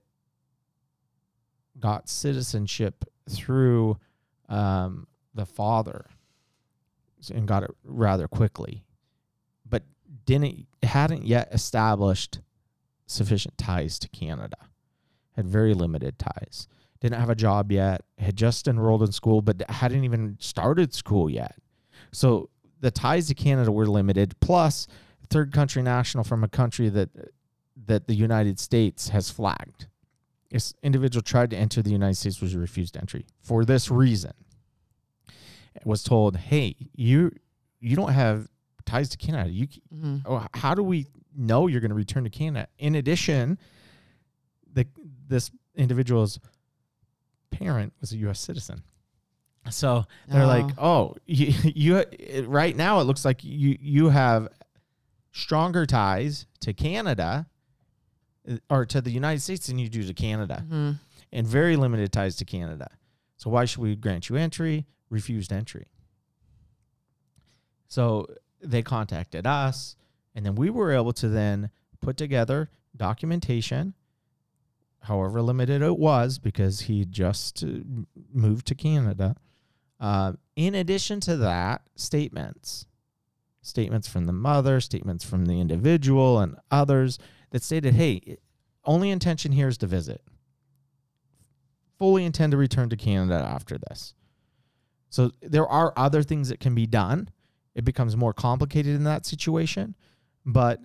got 1.81 2.09
citizenship 2.09 3.05
through 3.29 3.99
um, 4.49 5.07
the 5.35 5.47
father 5.47 6.07
and 7.33 7.49
got 7.49 7.63
it 7.63 7.71
rather 7.85 8.29
quickly, 8.29 8.85
but 9.69 9.83
didn't 10.25 10.67
hadn't 10.83 11.25
yet 11.25 11.49
established 11.53 12.41
sufficient 13.07 13.59
ties 13.59 13.99
to 13.99 14.09
Canada. 14.09 14.57
Had 15.33 15.49
very 15.49 15.75
limited 15.75 16.19
ties. 16.19 16.69
Didn't 17.01 17.19
have 17.21 17.31
a 17.31 17.35
job 17.35 17.71
yet. 17.71 18.03
Had 18.19 18.37
just 18.37 18.67
enrolled 18.69 19.03
in 19.03 19.13
school, 19.13 19.41
but 19.43 19.63
hadn't 19.71 20.05
even 20.05 20.37
started 20.41 20.93
school 20.95 21.31
yet. 21.31 21.55
So 22.13 22.51
the 22.81 22.91
ties 22.91 23.29
to 23.29 23.35
Canada 23.35 23.71
were 23.71 23.87
limited. 23.87 24.39
Plus, 24.41 24.87
third 25.31 25.53
country 25.53 25.83
national 25.83 26.25
from 26.25 26.43
a 26.45 26.49
country 26.49 26.89
that 26.89 27.11
that 27.87 28.09
the 28.09 28.15
United 28.15 28.59
States 28.59 29.11
has 29.11 29.31
flagged. 29.31 29.87
This 30.51 30.75
individual 30.83 31.23
tried 31.23 31.51
to 31.51 31.57
enter 31.57 31.83
the 31.83 31.91
United 31.93 32.17
States 32.17 32.41
was 32.41 32.57
refused 32.57 32.97
entry 32.97 33.27
for 33.41 33.65
this 33.65 33.91
reason. 33.91 34.33
Was 35.85 36.03
told, 36.03 36.37
"Hey, 36.37 36.75
you 36.97 37.31
you 37.81 37.95
don't 37.95 38.13
have 38.13 38.49
ties 38.85 39.09
to 39.11 39.17
Canada. 39.17 39.51
You 39.51 39.69
Mhm. 39.95 40.23
oh, 40.27 40.45
how 40.55 40.75
do 40.75 40.83
we 40.83 41.07
know 41.37 41.69
you're 41.69 41.81
going 41.81 41.91
to 41.91 41.95
return 41.95 42.25
to 42.25 42.31
Canada? 42.31 42.67
In 42.79 42.97
addition, 42.97 43.59
the 44.73 44.87
this 45.29 45.53
individual's 45.77 46.41
parent 47.51 47.93
was 48.01 48.13
a 48.13 48.17
U.S. 48.19 48.41
citizen, 48.41 48.83
so 49.71 50.07
they're 50.29 50.47
like, 50.47 50.71
oh, 50.79 51.15
you, 51.27 51.53
you 51.75 51.97
it- 51.97 52.47
right 52.49 52.75
now 52.77 53.01
it 53.01 53.05
looks 53.05 53.25
like 53.25 53.43
you 53.45 53.77
you 53.81 54.09
have 54.11 54.49
stronger 55.33 55.87
ties 55.87 56.47
to 56.61 56.73
Canada 56.73 57.47
uh, 58.51 58.57
or 58.71 58.87
to 58.87 59.01
the 59.01 59.11
United 59.11 59.41
States 59.41 59.67
than 59.67 59.79
you 59.79 59.89
do 59.89 60.03
to 60.03 60.15
Canada, 60.15 60.65
Mhm. 60.69 60.99
and 61.33 61.47
very 61.47 61.77
limited 61.77 62.13
ties 62.13 62.37
to 62.37 62.45
Canada. 62.45 62.89
So 63.37 63.51
why 63.51 63.65
should 63.67 63.81
we 63.83 63.95
grant 63.97 64.29
you 64.29 64.37
entry? 64.37 64.87
Refused 65.11 65.53
entry. 65.53 65.87
So 67.89 68.27
they 68.61 68.83
contacted 68.83 69.47
us, 69.47 69.97
and 70.35 70.45
then 70.45 70.55
we 70.55 70.71
were 70.71 70.93
able 70.93 71.13
to 71.15 71.29
then 71.29 71.71
put 72.01 72.17
together 72.17 72.71
documentation, 72.97 73.95
however 75.03 75.41
limited 75.43 75.83
it 75.83 75.99
was, 75.99 76.39
because 76.39 76.83
he 76.83 77.05
just 77.05 77.63
uh, 77.65 77.69
moved 78.33 78.67
to 78.67 78.75
Canada. 78.75 79.37
Uh, 80.01 80.35
in 80.57 80.75
addition 80.75 81.21
to 81.21 81.37
that, 81.37 81.83
statements, 81.97 82.87
statements 83.63 84.09
from 84.09 84.27
the 84.27 84.33
mother, 84.33 84.81
statements 84.81 85.25
from 85.25 85.47
the 85.47 85.61
individual, 85.61 86.39
and 86.39 86.57
others 86.71 87.19
that 87.51 87.63
stated, 87.63 87.95
"Hey, 87.95 88.37
only 88.85 89.11
intention 89.11 89.53
here 89.53 89.69
is 89.69 89.79
to 89.79 89.87
visit. 89.87 90.23
Fully 91.99 92.25
intend 92.25 92.53
to 92.53 92.57
return 92.57 92.89
to 92.91 92.97
Canada 92.97 93.35
after 93.45 93.79
this." 93.79 94.15
So 95.11 95.33
there 95.41 95.67
are 95.67 95.93
other 95.97 96.23
things 96.23 96.49
that 96.49 96.61
can 96.61 96.75
be 96.75 96.87
done. 96.87 97.31
It 97.75 97.85
becomes 97.85 98.17
more 98.17 98.33
complicated 98.33 98.95
in 98.95 99.05
that 99.05 99.27
situation, 99.27 99.95
but 100.45 100.81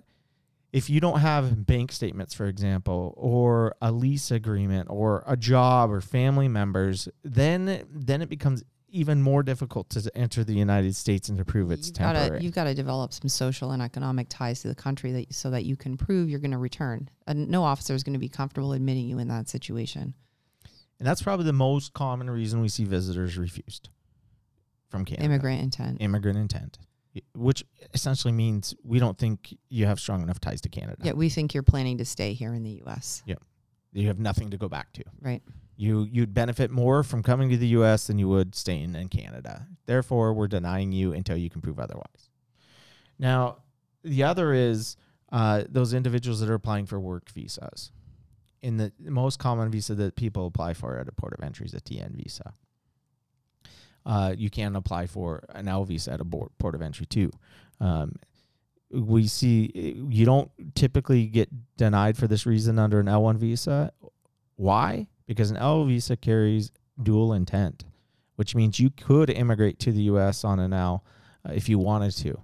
if 0.74 0.90
you 0.90 1.00
don't 1.00 1.20
have 1.20 1.66
bank 1.66 1.92
statements, 1.92 2.34
for 2.34 2.46
example, 2.46 3.14
or 3.16 3.76
a 3.80 3.92
lease 3.92 4.32
agreement, 4.32 4.88
or 4.90 5.22
a 5.24 5.36
job, 5.36 5.92
or 5.92 6.00
family 6.00 6.48
members, 6.48 7.08
then 7.22 7.84
then 7.92 8.20
it 8.20 8.28
becomes 8.28 8.64
even 8.88 9.22
more 9.22 9.44
difficult 9.44 9.88
to 9.90 10.10
enter 10.16 10.42
the 10.42 10.52
United 10.52 10.96
States 10.96 11.28
and 11.28 11.38
to 11.38 11.44
prove 11.44 11.70
it's 11.70 11.86
you've 11.86 11.96
temporary. 11.96 12.30
Gotta, 12.30 12.42
you've 12.44 12.54
got 12.54 12.64
to 12.64 12.74
develop 12.74 13.12
some 13.12 13.28
social 13.28 13.70
and 13.70 13.80
economic 13.80 14.26
ties 14.28 14.62
to 14.62 14.68
the 14.68 14.74
country 14.74 15.12
that 15.12 15.32
so 15.32 15.48
that 15.50 15.64
you 15.64 15.76
can 15.76 15.96
prove 15.96 16.28
you're 16.28 16.40
going 16.40 16.50
to 16.50 16.58
return. 16.58 17.08
And 17.28 17.48
no 17.48 17.62
officer 17.62 17.94
is 17.94 18.02
going 18.02 18.14
to 18.14 18.18
be 18.18 18.28
comfortable 18.28 18.72
admitting 18.72 19.08
you 19.08 19.20
in 19.20 19.28
that 19.28 19.48
situation. 19.48 20.14
and 20.98 21.06
that's 21.06 21.22
probably 21.22 21.46
the 21.46 21.52
most 21.52 21.92
common 21.92 22.28
reason 22.28 22.60
we 22.60 22.68
see 22.68 22.84
visitors 22.84 23.38
refused 23.38 23.90
from 24.88 25.04
Canada. 25.04 25.24
Immigrant 25.24 25.62
intent. 25.62 26.00
immigrant 26.00 26.38
intent, 26.38 26.78
which 27.34 27.64
essentially 27.92 28.32
means 28.32 28.74
we 28.82 28.98
don't 28.98 29.16
think 29.16 29.56
you 29.68 29.86
have 29.86 30.00
strong 30.00 30.22
enough 30.22 30.40
ties 30.40 30.60
to 30.62 30.68
Canada. 30.68 30.96
Yeah, 31.02 31.12
we 31.12 31.28
think 31.28 31.54
you're 31.54 31.62
planning 31.62 31.98
to 31.98 32.04
stay 32.04 32.32
here 32.32 32.54
in 32.54 32.62
the 32.62 32.82
U.S. 32.84 33.22
Yeah, 33.26 33.36
you 33.92 34.08
have 34.08 34.18
nothing 34.18 34.50
to 34.50 34.56
go 34.56 34.68
back 34.68 34.92
to. 34.94 35.04
Right. 35.20 35.42
You 35.76 36.08
you'd 36.10 36.34
benefit 36.34 36.70
more 36.70 37.02
from 37.02 37.22
coming 37.22 37.50
to 37.50 37.56
the 37.56 37.68
U.S. 37.68 38.06
than 38.06 38.18
you 38.18 38.28
would 38.28 38.54
staying 38.54 38.94
in 38.94 39.08
Canada. 39.08 39.66
Therefore, 39.86 40.32
we're 40.32 40.48
denying 40.48 40.92
you 40.92 41.12
until 41.12 41.36
you 41.36 41.50
can 41.50 41.60
prove 41.60 41.78
otherwise. 41.78 42.30
Now, 43.18 43.58
the 44.02 44.24
other 44.24 44.52
is 44.52 44.96
uh, 45.32 45.64
those 45.68 45.94
individuals 45.94 46.40
that 46.40 46.50
are 46.50 46.54
applying 46.54 46.86
for 46.86 47.00
work 47.00 47.30
visas. 47.30 47.90
In 48.62 48.76
the 48.76 48.92
most 49.00 49.38
common 49.38 49.70
visa 49.70 49.94
that 49.96 50.16
people 50.16 50.46
apply 50.46 50.74
for 50.74 50.98
at 50.98 51.08
a 51.08 51.12
port 51.12 51.34
of 51.34 51.44
entry 51.44 51.66
is 51.66 51.74
a 51.74 51.80
TN 51.80 52.12
visa. 52.12 52.54
Uh, 54.06 54.34
you 54.36 54.50
can 54.50 54.76
apply 54.76 55.06
for 55.06 55.44
an 55.50 55.68
L 55.68 55.84
visa 55.84 56.12
at 56.12 56.20
a 56.20 56.24
board, 56.24 56.50
port 56.58 56.74
of 56.74 56.82
entry 56.82 57.06
too. 57.06 57.30
Um, 57.80 58.16
we 58.90 59.26
see 59.26 59.72
you 60.08 60.24
don't 60.24 60.50
typically 60.74 61.26
get 61.26 61.48
denied 61.76 62.16
for 62.16 62.26
this 62.26 62.46
reason 62.46 62.78
under 62.78 63.00
an 63.00 63.06
L1 63.06 63.36
visa. 63.36 63.92
Why? 64.56 65.08
Because 65.26 65.50
an 65.50 65.56
L 65.56 65.84
visa 65.84 66.16
carries 66.16 66.70
dual 67.02 67.32
intent, 67.32 67.84
which 68.36 68.54
means 68.54 68.78
you 68.78 68.90
could 68.90 69.30
immigrate 69.30 69.78
to 69.80 69.92
the 69.92 70.02
U.S. 70.02 70.44
on 70.44 70.60
an 70.60 70.72
L 70.72 71.04
uh, 71.48 71.52
if 71.52 71.68
you 71.68 71.78
wanted 71.78 72.12
to. 72.18 72.40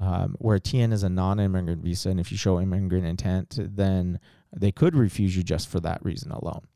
Um, 0.00 0.34
where 0.40 0.56
a 0.56 0.60
TN 0.60 0.92
is 0.92 1.04
a 1.04 1.08
non-immigrant 1.08 1.80
visa, 1.80 2.10
and 2.10 2.18
if 2.18 2.32
you 2.32 2.36
show 2.36 2.58
immigrant 2.58 3.06
intent, 3.06 3.56
then 3.60 4.18
they 4.52 4.72
could 4.72 4.96
refuse 4.96 5.36
you 5.36 5.44
just 5.44 5.68
for 5.68 5.78
that 5.78 6.04
reason 6.04 6.32
alone. 6.32 6.66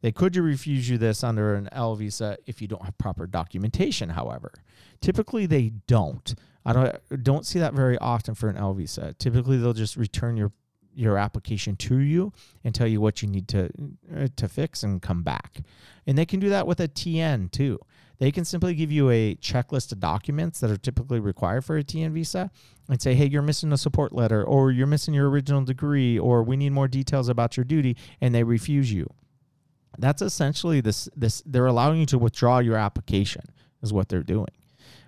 They 0.00 0.12
could 0.12 0.36
refuse 0.36 0.88
you 0.88 0.98
this 0.98 1.22
under 1.22 1.54
an 1.54 1.68
L 1.72 1.94
visa 1.94 2.38
if 2.46 2.60
you 2.60 2.68
don't 2.68 2.84
have 2.84 2.96
proper 2.98 3.26
documentation. 3.26 4.10
However, 4.10 4.52
typically 5.00 5.46
they 5.46 5.70
don't. 5.86 6.34
I 6.64 6.72
don't 6.72 7.24
don't 7.24 7.46
see 7.46 7.58
that 7.58 7.74
very 7.74 7.98
often 7.98 8.34
for 8.34 8.48
an 8.48 8.56
L 8.56 8.74
visa. 8.74 9.14
Typically, 9.18 9.56
they'll 9.58 9.72
just 9.72 9.96
return 9.96 10.36
your 10.36 10.52
your 10.94 11.16
application 11.18 11.76
to 11.76 11.98
you 11.98 12.32
and 12.64 12.74
tell 12.74 12.86
you 12.86 13.00
what 13.00 13.22
you 13.22 13.28
need 13.28 13.48
to 13.48 13.70
uh, 14.14 14.28
to 14.36 14.48
fix 14.48 14.82
and 14.82 15.02
come 15.02 15.22
back. 15.22 15.60
And 16.06 16.16
they 16.16 16.26
can 16.26 16.40
do 16.40 16.48
that 16.50 16.66
with 16.66 16.80
a 16.80 16.88
TN 16.88 17.50
too. 17.50 17.78
They 18.18 18.30
can 18.30 18.44
simply 18.44 18.74
give 18.74 18.92
you 18.92 19.10
a 19.10 19.34
checklist 19.36 19.90
of 19.90 19.98
documents 19.98 20.60
that 20.60 20.70
are 20.70 20.76
typically 20.76 21.18
required 21.18 21.64
for 21.64 21.76
a 21.76 21.82
TN 21.82 22.12
visa 22.12 22.50
and 22.88 23.02
say, 23.02 23.14
"Hey, 23.14 23.26
you're 23.26 23.42
missing 23.42 23.72
a 23.72 23.78
support 23.78 24.12
letter 24.12 24.44
or 24.44 24.70
you're 24.70 24.86
missing 24.86 25.14
your 25.14 25.28
original 25.28 25.64
degree 25.64 26.18
or 26.18 26.42
we 26.42 26.56
need 26.56 26.70
more 26.70 26.88
details 26.88 27.28
about 27.28 27.56
your 27.56 27.64
duty," 27.64 27.96
and 28.20 28.34
they 28.34 28.44
refuse 28.44 28.92
you. 28.92 29.12
That's 29.98 30.22
essentially 30.22 30.80
this 30.80 31.08
this 31.16 31.42
they're 31.44 31.66
allowing 31.66 32.00
you 32.00 32.06
to 32.06 32.18
withdraw 32.18 32.58
your 32.58 32.76
application 32.76 33.42
is 33.82 33.92
what 33.92 34.08
they're 34.08 34.22
doing. 34.22 34.48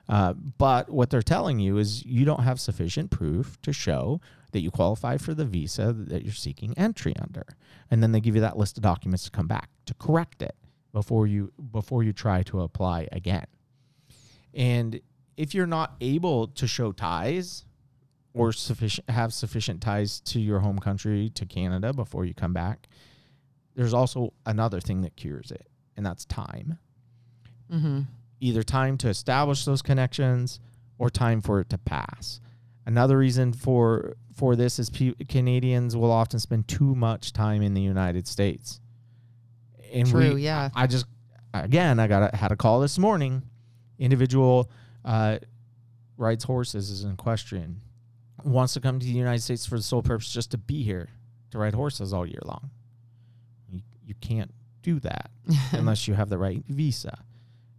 Uh, 0.09 0.35
but 0.35 0.91
what 0.91 1.11
they're 1.11 1.23
telling 1.23 1.59
you 1.59 1.79
is 1.79 2.05
you 2.05 2.25
don't 2.25 2.43
have 2.43 2.61
sufficient 2.61 3.11
proof 3.11 3.61
to 3.63 3.73
show 3.73 4.21
that 4.53 4.61
you 4.61 4.71
qualify 4.71 5.17
for 5.17 5.35
the 5.35 5.45
visa 5.45 5.93
that 5.93 6.23
you're 6.23 6.33
seeking 6.33 6.77
entry 6.77 7.15
under. 7.21 7.45
And 7.91 8.03
then 8.03 8.13
they 8.13 8.21
give 8.21 8.35
you 8.35 8.41
that 8.43 8.57
list 8.57 8.77
of 8.77 8.83
documents 8.83 9.25
to 9.25 9.31
come 9.31 9.47
back 9.47 9.71
to 9.87 9.95
correct 9.95 10.43
it 10.43 10.55
before 10.93 11.27
you 11.27 11.53
before 11.73 12.03
you 12.03 12.13
try 12.13 12.43
to 12.45 12.61
apply 12.61 13.09
again. 13.13 13.47
And 14.53 15.01
if 15.37 15.55
you're 15.55 15.67
not 15.67 15.97
able 16.01 16.49
to 16.49 16.67
show 16.67 16.93
ties 16.93 17.65
or 18.33 18.53
sufficient 18.53 19.09
have 19.11 19.33
sufficient 19.33 19.81
ties 19.81 20.21
to 20.21 20.41
your 20.41 20.61
home 20.61 20.79
country 20.79 21.31
to 21.35 21.47
Canada 21.47 21.93
before 21.93 22.25
you 22.25 22.35
come 22.35 22.53
back, 22.53 22.89
there's 23.75 23.95
also 23.95 24.33
another 24.47 24.81
thing 24.81 25.03
that 25.03 25.17
cures 25.17 25.51
it, 25.51 25.67
and 25.97 26.05
that's 26.07 26.25
time 26.25 26.79
Mm-hmm. 27.73 28.01
either 28.41 28.63
time 28.63 28.99
to 28.99 29.09
establish 29.09 29.65
those 29.65 29.81
connections 29.83 30.61
or 30.99 31.09
time 31.11 31.41
for 31.41 31.61
it 31.61 31.71
to 31.71 31.79
pass. 31.79 32.41
Another 32.87 33.17
reason 33.19 33.53
for 33.53 34.17
for 34.35 34.55
this 34.55 34.79
is 34.79 34.91
pe- 34.91 35.15
Canadians 35.29 35.97
will 35.97 36.11
often 36.13 36.39
spend 36.39 36.69
too 36.69 36.95
much 36.95 37.33
time 37.33 37.63
in 37.63 37.73
the 37.75 37.81
United 37.81 38.29
States. 38.29 38.81
And 39.93 40.07
True, 40.09 40.35
we, 40.35 40.43
yeah. 40.43 40.69
I 40.75 40.87
just 40.87 41.07
again 41.55 41.99
I 41.99 42.07
got 42.07 42.35
a, 42.35 42.37
had 42.37 42.53
a 42.53 42.57
call 42.57 42.81
this 42.81 42.99
morning. 42.99 43.43
Individual 43.99 44.71
uh, 45.05 45.39
rides 46.19 46.45
horses, 46.45 46.91
is 46.91 47.05
in 47.05 47.17
question, 47.17 47.81
wants 48.45 48.75
to 48.75 48.81
come 48.81 48.99
to 49.01 49.07
the 49.07 49.13
United 49.13 49.41
States 49.43 49.65
for 49.65 49.77
the 49.77 49.83
sole 49.83 50.03
purpose 50.03 50.31
just 50.33 50.51
to 50.51 50.59
be 50.59 50.83
here 50.83 51.09
to 51.51 51.59
ride 51.59 51.75
horses 51.75 52.13
all 52.13 52.27
year 52.27 52.43
long. 52.45 52.71
You, 54.07 54.15
can't 54.21 54.53
do 54.83 55.01
that 55.01 55.31
unless 55.73 56.07
you 56.09 56.15
have 56.15 56.29
the 56.29 56.39
right 56.39 56.63
visa. 56.69 57.19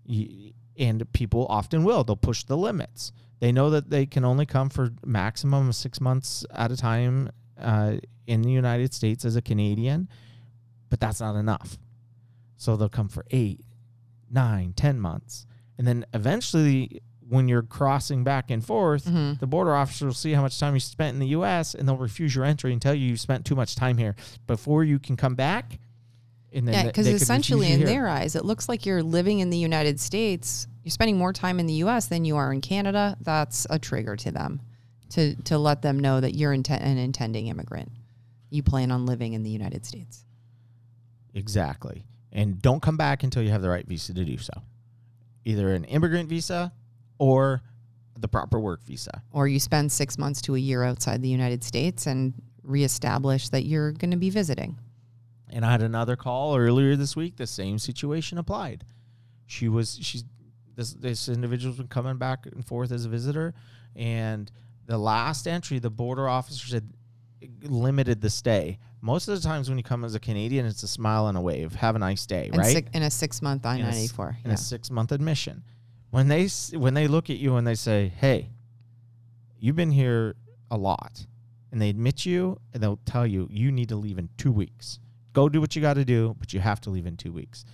You, 0.06 0.54
and 0.78 1.12
people 1.14 1.46
often 1.50 1.84
will. 1.84 2.04
They'll 2.04 2.16
push 2.16 2.44
the 2.44 2.58
limits. 2.58 3.12
They 3.40 3.52
know 3.52 3.70
that 3.70 3.90
they 3.90 4.06
can 4.06 4.26
only 4.26 4.46
come 4.46 4.70
for 4.70 4.92
maximum 5.06 5.70
of 5.70 5.76
six 5.76 6.02
months 6.02 6.46
at 6.54 6.72
a 6.72 6.78
time 6.78 7.30
uh, 7.60 7.96
in 8.28 8.42
the 8.42 8.52
United 8.52 8.94
States 8.94 9.24
as 9.26 9.36
a 9.36 9.42
Canadian, 9.42 10.10
but 10.90 11.00
that's 11.00 11.20
not 11.22 11.36
enough. 11.36 11.78
So 12.58 12.76
they'll 12.76 12.90
come 12.90 13.08
for 13.10 13.26
eight, 13.32 13.62
nine, 14.30 14.74
ten 14.74 15.00
months. 15.00 15.46
And 15.78 15.86
then 15.88 16.06
eventually, 16.14 17.02
when 17.28 17.48
you're 17.48 17.64
crossing 17.64 18.24
back 18.24 18.50
and 18.52 18.64
forth, 18.64 19.06
Mhm. 19.06 19.40
the 19.40 19.48
border 19.48 19.76
officer 19.76 20.06
will 20.06 20.14
see 20.14 20.34
how 20.34 20.42
much 20.42 20.60
time 20.60 20.74
you 20.74 20.80
spent 20.80 21.14
in 21.16 21.20
the 21.20 21.28
U.S. 21.30 21.74
and 21.76 21.88
they'll 21.88 21.98
refuse 21.98 22.36
your 22.36 22.46
entry 22.46 22.72
and 22.72 22.82
tell 22.82 22.94
you 22.94 23.08
you 23.10 23.18
spent 23.18 23.46
too 23.46 23.56
much 23.56 23.76
time 23.76 23.98
here 23.98 24.16
before 24.48 24.84
you 24.84 25.00
can 25.00 25.16
come 25.18 25.36
back. 25.36 25.80
Yeah, 26.56 26.62
because 26.62 27.06
they 27.06 27.12
could 27.12 27.14
refuse 27.14 27.22
essentially, 27.22 27.72
in 27.72 27.80
here. 27.80 27.88
their 27.88 28.08
eyes, 28.08 28.36
it 28.36 28.46
looks 28.46 28.70
like 28.70 28.86
you're 28.86 29.04
living 29.04 29.40
in 29.40 29.50
the 29.50 29.58
United 29.58 30.00
States. 30.00 30.68
You're 30.84 30.92
spending 30.92 31.18
more 31.18 31.34
time 31.34 31.60
in 31.60 31.68
the 31.68 31.74
U.S. 31.74 32.08
than 32.08 32.26
you 32.26 32.38
are 32.38 32.54
in 32.54 32.62
Canada. 32.62 33.18
That's 33.22 33.68
a 33.70 33.78
trigger 33.78 34.16
to 34.16 34.32
them, 34.32 34.62
to 35.10 35.36
to 35.44 35.58
let 35.58 35.82
them 35.82 36.00
know 36.00 36.22
that 36.22 36.34
you're 36.34 36.56
inten- 36.56 36.82
an 36.82 36.98
intending 36.98 37.48
immigrant. 37.48 37.92
You 38.50 38.64
plan 38.64 38.92
on 38.92 39.06
living 39.06 39.34
in 39.34 39.44
the 39.44 39.50
United 39.50 39.86
States. 39.86 40.26
Exactly. 41.34 42.06
And 42.32 42.62
don't 42.62 42.82
come 42.82 42.98
back 42.98 43.24
until 43.24 43.44
you 43.44 43.50
have 43.50 43.62
the 43.62 43.70
right 43.70 43.86
visa 43.86 44.14
to 44.14 44.24
do 44.24 44.38
so. 44.38 44.54
Either 45.44 45.74
an 45.74 45.84
immigrant 45.86 46.30
visa 46.30 46.72
or 47.18 47.62
the 48.18 48.28
proper 48.28 48.60
work 48.60 48.84
visa. 48.84 49.22
Or 49.32 49.48
you 49.48 49.60
spend 49.60 49.92
six 49.92 50.18
months 50.18 50.42
to 50.44 50.56
a 50.56 50.60
year 50.60 50.84
outside 50.84 51.22
the 51.22 51.30
United 51.30 51.64
States 51.64 52.08
and 52.08 52.34
reestablish 52.64 53.50
that 53.50 53.66
you're 53.66 53.92
going 53.92 54.12
to 54.12 54.18
be 54.18 54.30
visiting. 54.30 54.78
And 55.56 55.66
I 55.66 55.72
had 55.72 55.82
another 55.82 56.18
call 56.18 56.58
earlier 56.58 56.98
this 56.98 57.16
week. 57.16 57.38
The 57.38 57.48
same 57.48 57.80
situation 57.80 58.38
applied. 58.38 58.84
She 59.48 59.70
was 59.70 59.98
she's 60.02 60.26
this 60.76 60.92
this 60.94 61.30
individual's 61.30 61.78
been 61.78 61.88
coming 61.88 62.18
back 62.18 62.46
and 62.46 62.66
forth 62.66 62.92
as 62.92 63.06
a 63.06 63.10
visitor, 63.10 63.54
and 63.96 64.52
the 64.86 64.98
last 64.98 65.48
entry, 65.48 65.80
the 65.80 65.90
border 65.90 66.28
officer 66.28 66.68
said 66.68 66.92
limited 67.62 68.20
the 68.20 68.30
stay. 68.30 68.80
Most 69.00 69.30
of 69.30 69.42
the 69.42 69.48
times 69.48 69.70
when 69.70 69.78
you 69.78 69.84
come 69.84 70.04
as 70.04 70.14
a 70.14 70.20
Canadian, 70.20 70.66
it's 70.66 70.84
a 70.84 70.88
smile 70.90 71.28
and 71.28 71.38
a 71.38 71.42
wave. 71.42 71.76
Have 71.76 71.96
a 71.96 72.00
nice 72.00 72.26
day, 72.26 72.48
And 72.48 72.58
right? 72.58 72.74
six, 72.74 72.90
in 72.94 73.04
a 73.04 73.10
six 73.12 73.42
month 73.42 73.66
I 73.66 73.76
In 73.76 73.86
a 73.86 73.88
s- 73.88 73.94
ninety 73.96 74.08
four. 74.10 74.38
in 74.44 74.50
Yeah. 74.50 74.56
a 74.56 74.58
six 74.58 74.92
month 74.92 75.14
admission. 75.14 75.64
When 76.10 76.28
they 76.28 76.48
when 76.74 76.96
they 76.96 77.08
look 77.08 77.30
at 77.30 77.38
you 77.38 77.56
and 77.56 77.66
they 77.66 77.76
say, 77.76 78.10
"Hey, 78.18 78.50
you've 79.58 79.78
been 79.78 79.92
here 79.92 80.36
a 80.70 80.76
lot," 80.78 81.26
and 81.72 81.82
they 81.82 81.90
admit 81.90 82.26
you, 82.26 82.60
and 82.74 82.84
they'll 82.84 83.00
tell 83.06 83.26
you 83.26 83.48
you 83.50 83.72
need 83.72 83.88
to 83.90 83.96
leave 83.96 84.18
in 84.18 84.28
two 84.38 84.52
weeks. 84.52 85.00
Go 85.36 85.50
do 85.50 85.60
what 85.62 85.76
you 85.76 85.82
got 85.82 85.96
to 85.96 86.06
do, 86.06 86.36
but 86.40 86.54
you 86.54 86.60
have 86.62 86.80
to 86.82 86.90
leave 86.90 87.06
in 87.06 87.18
two 87.18 87.32
weeks. 87.34 87.66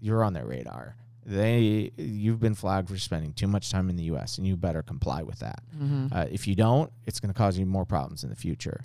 You're 0.00 0.24
on 0.24 0.32
their 0.32 0.46
radar. 0.46 0.96
They 1.24 1.92
you've 1.98 2.40
been 2.40 2.54
flagged 2.54 2.88
for 2.88 2.96
spending 2.98 3.34
too 3.34 3.46
much 3.46 3.70
time 3.70 3.90
in 3.90 3.96
the 3.96 4.04
U.S. 4.04 4.38
and 4.38 4.46
you 4.46 4.56
better 4.56 4.82
comply 4.82 5.22
with 5.22 5.38
that. 5.40 5.62
Mhm. 5.76 6.10
Uh, 6.10 6.26
if 6.30 6.48
you 6.48 6.54
don't, 6.54 6.90
it's 7.06 7.20
going 7.20 7.32
to 7.32 7.36
cause 7.36 7.58
you 7.58 7.66
more 7.66 7.84
problems 7.84 8.24
in 8.24 8.30
the 8.30 8.36
future. 8.36 8.80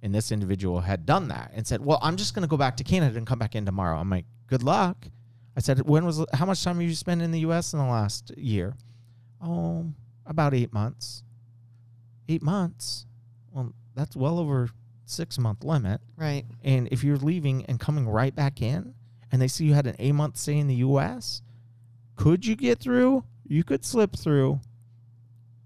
And 0.00 0.14
this 0.14 0.30
individual 0.30 0.80
had 0.82 1.04
done 1.04 1.26
that 1.28 1.50
and 1.54 1.66
said, 1.66 1.84
"Well, 1.84 1.98
I'm 2.00 2.16
just 2.16 2.32
going 2.34 2.42
to 2.42 2.48
go 2.48 2.56
back 2.56 2.76
to 2.76 2.84
Canada 2.84 3.18
and 3.18 3.26
come 3.26 3.40
back 3.40 3.56
in 3.56 3.66
tomorrow." 3.66 3.98
I'm 3.98 4.08
like, 4.08 4.26
"Good 4.46 4.62
luck." 4.62 5.08
I 5.56 5.60
said, 5.60 5.80
"When 5.88 6.04
was 6.06 6.24
how 6.32 6.46
much 6.46 6.62
time 6.62 6.76
have 6.76 6.88
you 6.88 6.94
spent 6.94 7.20
in 7.20 7.32
the 7.32 7.40
U.S. 7.40 7.72
in 7.72 7.80
the 7.80 7.84
last 7.86 8.30
year?" 8.38 8.76
Oh, 9.40 9.92
about 10.24 10.54
eight 10.54 10.72
months. 10.72 11.24
Eight 12.28 12.42
months. 12.42 13.06
Well, 13.50 13.72
that's 13.96 14.14
well 14.14 14.38
over 14.38 14.68
six 15.10 15.38
month 15.38 15.64
limit. 15.64 16.00
Right. 16.16 16.44
And 16.62 16.88
if 16.90 17.04
you're 17.04 17.16
leaving 17.16 17.64
and 17.66 17.78
coming 17.78 18.08
right 18.08 18.34
back 18.34 18.62
in, 18.62 18.94
and 19.30 19.42
they 19.42 19.48
see 19.48 19.64
you 19.64 19.74
had 19.74 19.86
an 19.86 19.96
eight 19.98 20.12
month 20.12 20.36
stay 20.36 20.56
in 20.58 20.66
the 20.66 20.76
U.S., 20.76 21.42
could 22.16 22.44
you 22.46 22.56
get 22.56 22.80
through? 22.80 23.24
You 23.46 23.64
could 23.64 23.84
slip 23.84 24.16
through. 24.16 24.60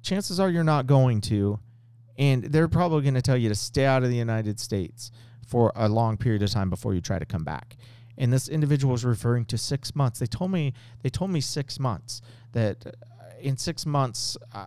Chances 0.03 0.39
are 0.39 0.51
you're 0.51 0.65
not 0.65 0.87
going 0.87 1.21
to, 1.23 1.59
and 2.19 2.45
they're 2.45 2.69
probably 2.69 3.03
going 3.03 3.15
to 3.15 3.23
tell 3.23 3.37
you 3.37 3.49
to 3.49 3.55
stay 3.55 3.85
out 3.85 4.03
of 4.03 4.11
the 4.11 4.17
United 4.17 4.59
States 4.59 5.11
for 5.47 5.73
a 5.77 5.89
long 5.89 6.17
period 6.17 6.43
of 6.43 6.51
time 6.51 6.71
before 6.71 6.95
you 6.95 7.01
try 7.01 7.19
to 7.19 7.25
come 7.25 7.45
back. 7.45 7.77
And 8.19 8.33
this 8.33 8.49
individual 8.49 8.93
was 8.93 9.05
referring 9.05 9.45
to 9.47 9.59
six 9.59 9.95
months. 9.95 10.19
They 10.19 10.27
told 10.27 10.51
me 10.51 10.75
they 11.03 11.09
told 11.09 11.31
me 11.31 11.41
six 11.41 11.79
months 11.79 12.21
that 12.53 12.87
uh, 12.87 12.91
in 13.41 13.57
six 13.57 13.87
months 13.87 14.37
uh, 14.53 14.67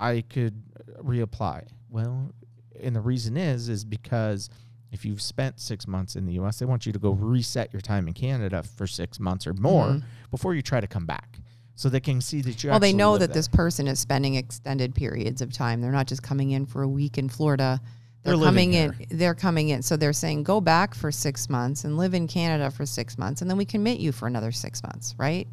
I 0.00 0.22
could 0.28 0.62
reapply. 1.02 1.66
Well, 1.90 2.32
and 2.82 2.94
the 2.96 3.00
reason 3.00 3.36
is 3.36 3.68
is 3.68 3.84
because 3.84 4.50
if 4.90 5.04
you've 5.04 5.20
spent 5.20 5.60
six 5.60 5.86
months 5.86 6.16
in 6.16 6.24
the 6.24 6.32
U.S., 6.34 6.58
they 6.58 6.64
want 6.66 6.86
you 6.86 6.92
to 6.92 6.98
go 6.98 7.10
reset 7.10 7.72
your 7.72 7.82
time 7.82 8.08
in 8.08 8.14
Canada 8.14 8.62
for 8.62 8.86
six 8.86 9.20
months 9.20 9.46
or 9.46 9.52
more 9.54 9.86
Mhm. 9.88 10.02
before 10.30 10.54
you 10.54 10.62
try 10.62 10.80
to 10.80 10.86
come 10.86 11.04
back, 11.04 11.40
so 11.74 11.88
they 11.90 12.00
can 12.00 12.20
see 12.22 12.40
that 12.42 12.64
you. 12.64 12.70
Well, 12.70 12.80
they 12.80 12.92
know 12.94 13.18
that 13.18 13.26
there. 13.28 13.34
this 13.34 13.48
person 13.48 13.86
is 13.86 13.98
spending 14.00 14.34
extended 14.36 14.94
periods 14.94 15.42
of 15.42 15.52
time. 15.52 15.80
They're 15.82 15.92
not 15.92 16.06
just 16.06 16.22
coming 16.22 16.52
in 16.52 16.64
for 16.66 16.82
a 16.82 16.88
week 16.88 17.18
in 17.18 17.28
Florida. 17.28 17.80
They're, 18.22 18.36
They're 18.36 18.46
coming 18.46 18.72
in. 18.74 18.94
They're 19.10 19.34
coming 19.34 19.68
in. 19.68 19.82
So 19.82 19.96
they're 19.96 20.12
saying 20.14 20.42
go 20.42 20.60
back 20.60 20.94
for 20.94 21.12
six 21.12 21.48
months 21.48 21.84
and 21.84 21.96
live 21.98 22.14
in 22.14 22.26
Canada 22.26 22.70
for 22.70 22.84
six 22.86 23.16
months, 23.18 23.42
and 23.42 23.50
then 23.50 23.56
we 23.58 23.64
commit 23.64 24.00
you 24.00 24.10
for 24.12 24.26
another 24.26 24.52
six 24.52 24.82
months, 24.82 25.14
right? 25.18 25.46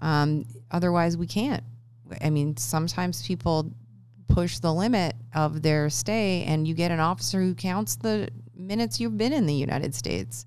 Um, 0.00 0.44
otherwise, 0.70 1.16
we 1.16 1.26
can't. 1.26 1.64
I 2.20 2.30
mean, 2.30 2.56
sometimes 2.56 3.26
people 3.26 3.72
push 4.38 4.60
the 4.60 4.72
limit 4.72 5.16
of 5.34 5.62
their 5.62 5.90
stay, 5.90 6.44
and 6.44 6.68
you 6.68 6.72
get 6.72 6.92
an 6.92 7.00
officer 7.00 7.40
who 7.40 7.56
counts 7.56 7.96
the 7.96 8.28
minutes 8.54 9.00
you've 9.00 9.18
been 9.18 9.32
in 9.32 9.46
the 9.46 9.54
United 9.54 9.92
States 9.92 10.46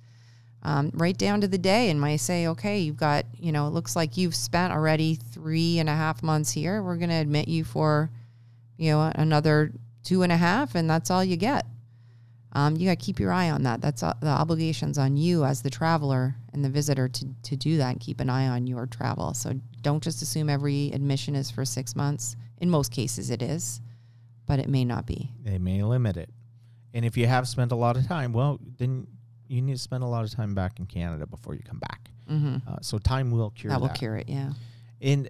um, 0.63 0.91
right 0.93 1.17
down 1.17 1.41
to 1.41 1.47
the 1.49 1.57
day 1.57 1.89
and 1.89 1.99
might 1.99 2.21
say, 2.21 2.47
okay, 2.47 2.79
you've 2.79 2.95
got, 2.95 3.25
you 3.37 3.51
know, 3.51 3.67
it 3.67 3.71
looks 3.71 3.93
like 3.93 4.15
you've 4.15 4.33
spent 4.33 4.71
already 4.71 5.15
three 5.15 5.79
and 5.79 5.89
a 5.89 5.93
half 5.93 6.23
months 6.23 6.53
here. 6.53 6.81
We're 6.81 6.95
going 6.95 7.09
to 7.09 7.15
admit 7.15 7.49
you 7.49 7.65
for, 7.65 8.09
you 8.77 8.91
know, 8.91 9.11
another 9.15 9.73
two 10.03 10.23
and 10.23 10.31
a 10.31 10.37
half, 10.37 10.73
and 10.75 10.89
that's 10.89 11.11
all 11.11 11.21
you 11.21 11.35
get. 11.35 11.65
Um, 12.53 12.77
you 12.77 12.87
got 12.87 12.97
to 12.97 13.05
keep 13.05 13.19
your 13.19 13.33
eye 13.33 13.49
on 13.49 13.63
that. 13.63 13.81
That's 13.81 14.03
uh, 14.03 14.13
the 14.21 14.27
obligations 14.27 14.97
on 14.97 15.17
you 15.17 15.43
as 15.43 15.61
the 15.63 15.69
traveler 15.69 16.37
and 16.53 16.63
the 16.63 16.69
visitor 16.69 17.09
to, 17.09 17.25
to 17.43 17.57
do 17.57 17.75
that 17.75 17.89
and 17.89 17.99
keep 17.99 18.21
an 18.21 18.29
eye 18.29 18.47
on 18.47 18.67
your 18.67 18.85
travel. 18.85 19.33
So 19.33 19.59
don't 19.81 20.01
just 20.01 20.21
assume 20.21 20.49
every 20.49 20.91
admission 20.93 21.35
is 21.35 21.51
for 21.51 21.65
six 21.65 21.93
months. 21.93 22.37
In 22.61 22.69
most 22.69 22.91
cases, 22.91 23.29
it 23.29 23.41
is, 23.41 23.81
but 24.45 24.59
it 24.59 24.69
may 24.69 24.85
not 24.85 25.05
be. 25.05 25.31
they 25.43 25.57
may 25.57 25.83
limit 25.83 26.15
it. 26.17 26.29
And 26.93 27.03
if 27.05 27.17
you 27.17 27.25
have 27.27 27.47
spent 27.47 27.71
a 27.71 27.75
lot 27.75 27.97
of 27.97 28.05
time, 28.07 28.33
well, 28.33 28.59
then 28.77 29.07
you 29.47 29.61
need 29.61 29.73
to 29.73 29.79
spend 29.79 30.03
a 30.03 30.07
lot 30.07 30.23
of 30.23 30.31
time 30.31 30.53
back 30.55 30.79
in 30.79 30.85
Canada 30.85 31.25
before 31.25 31.55
you 31.55 31.61
come 31.63 31.79
back. 31.79 32.09
hmm 32.27 32.57
Uh, 32.67 32.77
so 32.81 32.97
time 32.97 33.31
will 33.31 33.49
cure 33.51 33.71
That 33.71 33.79
that. 33.79 33.81
will 33.81 33.89
cure 33.95 34.15
it. 34.17 34.29
Yeah. 34.29 34.53
And 35.01 35.29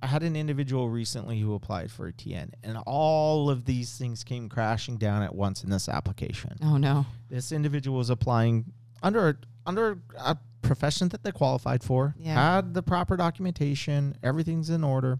I 0.00 0.06
had 0.06 0.22
an 0.22 0.36
individual 0.36 0.88
recently 0.88 1.40
who 1.40 1.54
applied 1.54 1.90
for 1.90 2.06
a 2.06 2.12
TN, 2.12 2.52
and 2.62 2.78
all 2.86 3.50
of 3.50 3.64
these 3.64 3.98
things 3.98 4.22
came 4.22 4.48
crashing 4.48 4.96
down 4.96 5.22
at 5.22 5.34
once 5.34 5.64
in 5.64 5.70
this 5.70 5.88
application. 5.88 6.56
Oh 6.62 6.76
no. 6.76 7.04
This 7.28 7.50
individual 7.50 7.98
was 7.98 8.08
applying 8.10 8.72
under 9.02 9.28
a, 9.30 9.36
under 9.66 9.98
a 10.18 10.36
profession 10.62 11.08
that 11.08 11.24
they 11.24 11.32
qualified 11.32 11.82
for, 11.82 12.14
Yeah. 12.18 12.34
had 12.56 12.74
the 12.74 12.82
proper 12.82 13.16
documentation, 13.16 14.16
everything's 14.22 14.70
in 14.70 14.84
order, 14.84 15.18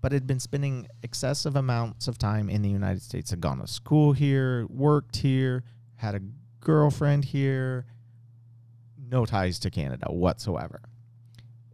but 0.00 0.12
had 0.12 0.26
been 0.26 0.40
spending 0.40 0.86
excessive 1.02 1.56
amounts 1.56 2.06
of 2.08 2.18
time 2.18 2.48
in 2.48 2.62
the 2.62 2.68
United 2.68 3.02
States. 3.02 3.30
Had 3.30 3.40
gone 3.40 3.58
to 3.58 3.66
school 3.66 4.12
here, 4.12 4.66
worked 4.68 5.16
here, 5.16 5.64
had 5.96 6.14
a 6.14 6.20
girlfriend 6.60 7.24
here, 7.24 7.86
no 9.10 9.24
ties 9.26 9.58
to 9.60 9.70
Canada 9.70 10.06
whatsoever. 10.10 10.80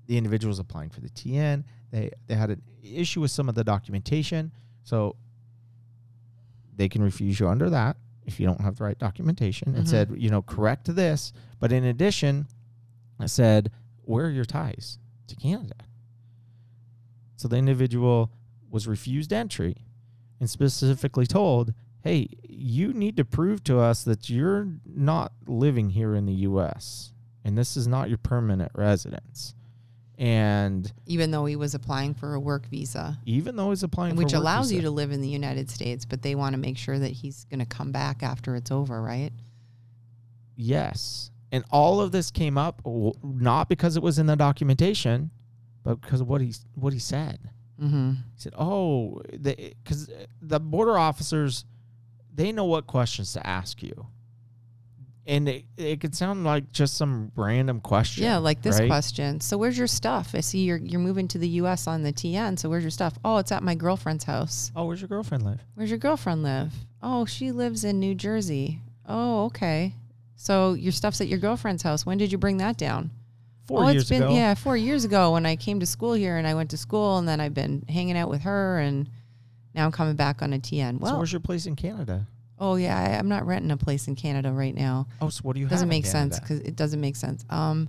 The 0.06 0.16
individual 0.16 0.50
was 0.50 0.58
applying 0.58 0.90
for 0.90 1.00
the 1.00 1.10
TN. 1.10 1.64
They 1.90 2.10
they 2.26 2.34
had 2.34 2.50
an 2.50 2.62
issue 2.82 3.20
with 3.20 3.30
some 3.30 3.48
of 3.48 3.54
the 3.54 3.64
documentation, 3.64 4.52
so 4.82 5.16
they 6.76 6.88
can 6.88 7.02
refuse 7.02 7.38
you 7.40 7.48
under 7.48 7.70
that 7.70 7.96
if 8.26 8.40
you 8.40 8.46
don't 8.46 8.60
have 8.60 8.76
the 8.76 8.84
right 8.84 8.98
documentation. 8.98 9.74
And 9.74 9.84
Mhm. 9.86 9.88
said, 9.88 10.14
you 10.16 10.30
know, 10.30 10.42
correct 10.42 10.94
this, 10.94 11.32
but 11.60 11.72
in 11.72 11.84
addition, 11.84 12.46
I 13.18 13.26
said, 13.26 13.70
where 14.02 14.26
are 14.26 14.30
your 14.30 14.44
ties 14.46 14.98
to 15.28 15.36
Canada? 15.36 15.76
So 17.36 17.48
the 17.48 17.56
individual 17.56 18.30
was 18.70 18.86
refused 18.86 19.32
entry 19.32 19.76
and 20.40 20.48
specifically 20.48 21.26
told, 21.26 21.74
hey, 22.02 22.28
you 22.48 22.92
need 22.92 23.16
to 23.16 23.24
prove 23.24 23.64
to 23.64 23.78
us 23.78 24.04
that 24.04 24.28
you're 24.28 24.68
not 24.86 25.32
living 25.46 25.90
here 25.90 26.14
in 26.14 26.26
the 26.26 26.32
U.S. 26.32 27.12
and 27.44 27.56
this 27.56 27.76
is 27.76 27.86
not 27.86 28.08
your 28.08 28.18
permanent 28.18 28.72
residence. 28.74 29.54
And 30.16 30.92
Even 31.06 31.32
though 31.32 31.44
he 31.44 31.56
was 31.56 31.74
applying 31.74 32.14
for 32.14 32.34
a 32.34 32.40
work 32.40 32.66
visa, 32.66 33.18
even 33.24 33.56
though 33.56 33.70
he's 33.70 33.82
applying 33.82 34.14
which 34.14 34.32
allows 34.32 34.70
you 34.70 34.82
to 34.82 34.90
live 34.90 35.10
in 35.10 35.20
the 35.20 35.28
United 35.28 35.70
States, 35.70 36.04
but 36.04 36.22
they 36.22 36.36
want 36.36 36.52
to 36.52 36.58
make 36.58 36.78
sure 36.78 36.98
that 36.98 37.10
he's 37.10 37.44
going 37.46 37.58
to 37.58 37.66
come 37.66 37.90
back 37.90 38.22
after 38.22 38.54
it's 38.54 38.70
over, 38.70 39.02
right? 39.02 39.32
Yes. 40.56 41.32
And 41.50 41.64
all 41.70 42.00
of 42.00 42.12
this 42.12 42.30
came 42.30 42.56
up 42.58 42.82
not 43.22 43.68
because 43.68 43.96
it 43.96 44.02
was 44.02 44.18
in 44.18 44.26
the 44.26 44.36
documentation, 44.36 45.30
but 45.84 46.00
because 46.00 46.20
of 46.20 46.28
what 46.28 46.40
he 46.40 46.52
what 46.74 46.92
he 46.92 46.98
said. 46.98 47.38
Mm-hmm. 47.80 48.12
He 48.12 48.40
said, 48.40 48.54
"Oh, 48.58 49.20
because 49.30 50.10
the 50.40 50.58
border 50.58 50.98
officers, 50.98 51.64
they 52.34 52.50
know 52.50 52.64
what 52.64 52.86
questions 52.86 53.32
to 53.34 53.46
ask 53.46 53.82
you, 53.82 54.06
and 55.26 55.48
it, 55.48 55.64
it 55.76 56.00
could 56.00 56.14
sound 56.14 56.44
like 56.44 56.72
just 56.72 56.96
some 56.96 57.32
random 57.36 57.80
question. 57.80 58.24
Yeah, 58.24 58.38
like 58.38 58.62
this 58.62 58.78
right? 58.78 58.88
question. 58.88 59.40
So 59.40 59.58
where's 59.58 59.76
your 59.76 59.86
stuff? 59.86 60.34
I 60.34 60.40
see 60.40 60.60
you're 60.60 60.78
you're 60.78 61.00
moving 61.00 61.28
to 61.28 61.38
the 61.38 61.48
U.S. 61.48 61.86
on 61.86 62.02
the 62.02 62.12
TN. 62.12 62.58
So 62.58 62.68
where's 62.68 62.84
your 62.84 62.90
stuff? 62.90 63.18
Oh, 63.24 63.38
it's 63.38 63.52
at 63.52 63.62
my 63.62 63.74
girlfriend's 63.74 64.24
house. 64.24 64.72
Oh, 64.74 64.86
where's 64.86 65.00
your 65.00 65.08
girlfriend 65.08 65.44
live? 65.44 65.60
Where's 65.74 65.90
your 65.90 65.98
girlfriend 65.98 66.42
live? 66.42 66.72
Oh, 67.02 67.26
she 67.26 67.52
lives 67.52 67.84
in 67.84 68.00
New 68.00 68.14
Jersey. 68.14 68.80
Oh, 69.06 69.46
okay. 69.46 69.94
So 70.36 70.72
your 70.74 70.92
stuff's 70.92 71.20
at 71.20 71.28
your 71.28 71.38
girlfriend's 71.38 71.82
house. 71.82 72.06
When 72.06 72.18
did 72.18 72.32
you 72.32 72.38
bring 72.38 72.58
that 72.58 72.76
down? 72.76 73.10
Four 73.66 73.84
oh, 73.84 73.88
years 73.88 74.02
it's 74.02 74.10
been 74.10 74.22
ago. 74.22 74.34
yeah, 74.34 74.54
four 74.54 74.76
years 74.76 75.04
ago 75.04 75.32
when 75.32 75.46
I 75.46 75.56
came 75.56 75.80
to 75.80 75.86
school 75.86 76.12
here, 76.12 76.36
and 76.36 76.46
I 76.46 76.54
went 76.54 76.70
to 76.70 76.76
school, 76.76 77.18
and 77.18 77.26
then 77.26 77.40
I've 77.40 77.54
been 77.54 77.84
hanging 77.88 78.16
out 78.16 78.28
with 78.28 78.42
her, 78.42 78.78
and 78.78 79.08
now 79.74 79.86
I'm 79.86 79.92
coming 79.92 80.16
back 80.16 80.42
on 80.42 80.52
a 80.52 80.58
TN. 80.58 80.98
so 80.98 81.04
Well, 81.04 81.16
where's 81.18 81.32
your 81.32 81.40
place 81.40 81.66
in 81.66 81.76
Canada? 81.76 82.26
oh 82.58 82.76
yeah, 82.76 82.96
I, 82.96 83.18
I'm 83.18 83.28
not 83.28 83.46
renting 83.46 83.70
a 83.72 83.76
place 83.76 84.06
in 84.06 84.14
Canada 84.14 84.52
right 84.52 84.74
now. 84.74 85.06
Oh, 85.20 85.28
so 85.28 85.40
what 85.42 85.54
do 85.54 85.60
you 85.60 85.66
doesn't 85.66 85.88
make 85.88 86.06
sense 86.06 86.38
because 86.38 86.60
it 86.60 86.76
doesn't 86.76 87.00
make 87.00 87.16
sense. 87.16 87.44
Um, 87.50 87.88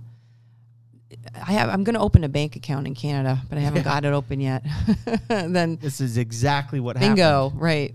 I 1.34 1.52
have 1.52 1.68
I'm 1.68 1.84
going 1.84 1.94
to 1.94 2.00
open 2.00 2.24
a 2.24 2.28
bank 2.28 2.56
account 2.56 2.86
in 2.86 2.94
Canada, 2.94 3.40
but 3.48 3.58
I 3.58 3.60
haven't 3.60 3.84
Yeah. 3.84 3.84
got 3.84 4.04
it 4.04 4.12
open 4.12 4.40
yet. 4.40 4.64
then 5.28 5.76
This 5.80 6.00
is 6.00 6.16
exactly 6.18 6.80
what 6.80 6.96
happened. 6.96 7.16
bingo, 7.16 7.52
right? 7.54 7.94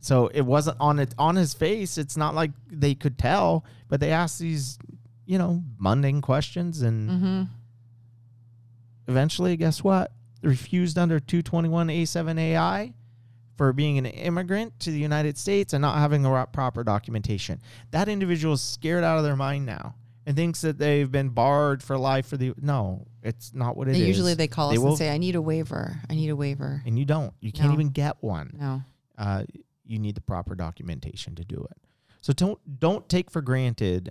So 0.00 0.28
it 0.28 0.42
wasn't 0.42 0.76
on 0.80 0.98
it 0.98 1.14
on 1.18 1.34
his 1.34 1.54
face. 1.54 1.98
It's 1.98 2.16
not 2.16 2.34
like 2.34 2.50
they 2.70 2.94
could 2.94 3.18
tell, 3.18 3.64
but 3.88 4.00
they 4.00 4.10
asked 4.12 4.38
these, 4.38 4.78
you 5.26 5.38
know, 5.38 5.62
mundane 5.78 6.20
questions, 6.20 6.82
and 6.82 7.10
Mm-hmm. 7.10 7.42
eventually, 9.08 9.56
guess 9.56 9.82
what? 9.82 10.12
Refused 10.42 10.98
under 10.98 11.20
221A7 11.20 12.38
AI 12.38 12.92
for 13.56 13.72
being 13.72 13.98
an 13.98 14.06
immigrant 14.06 14.78
to 14.80 14.90
the 14.90 14.98
United 14.98 15.38
States 15.38 15.72
and 15.72 15.80
not 15.82 15.98
having 15.98 16.22
the 16.22 16.46
proper 16.52 16.84
documentation. 16.84 17.60
That 17.92 18.08
individual 18.08 18.54
is 18.54 18.60
scared 18.62 19.04
out 19.04 19.16
of 19.18 19.24
their 19.24 19.36
mind 19.36 19.64
now 19.64 19.94
and 20.26 20.36
thinks 20.36 20.60
that 20.62 20.78
they've 20.78 21.10
been 21.10 21.28
barred 21.30 21.82
for 21.82 21.96
life 21.96 22.26
for 22.26 22.36
the. 22.36 22.52
No, 22.60 23.06
it's 23.22 23.54
not 23.54 23.76
what 23.76 23.88
it 23.88 23.92
is. 23.96 24.00
Usually 24.06 24.34
they 24.34 24.48
call 24.48 24.70
They 24.70 24.76
us 24.76 24.80
will- 24.82 24.88
and 24.90 24.98
say, 24.98 25.10
"I 25.10 25.18
need 25.18 25.34
a 25.36 25.42
waiver. 25.42 26.00
I 26.10 26.14
need 26.14 26.30
a 26.30 26.36
waiver." 26.36 26.82
and 26.84 26.98
you 26.98 27.04
don't. 27.04 27.32
You 27.40 27.52
can't 27.52 27.68
No. 27.68 27.74
even 27.74 27.88
get 27.90 28.16
one. 28.22 28.56
No. 28.58 28.82
uh, 29.16 29.44
you 29.86 29.98
need 30.00 30.16
the 30.16 30.20
proper 30.20 30.54
documentation 30.56 31.34
to 31.36 31.44
do 31.44 31.66
it. 31.70 31.78
So 32.20 32.32
don't 32.32 32.58
don't 32.80 33.08
take 33.08 33.30
for 33.30 33.40
granted 33.42 34.10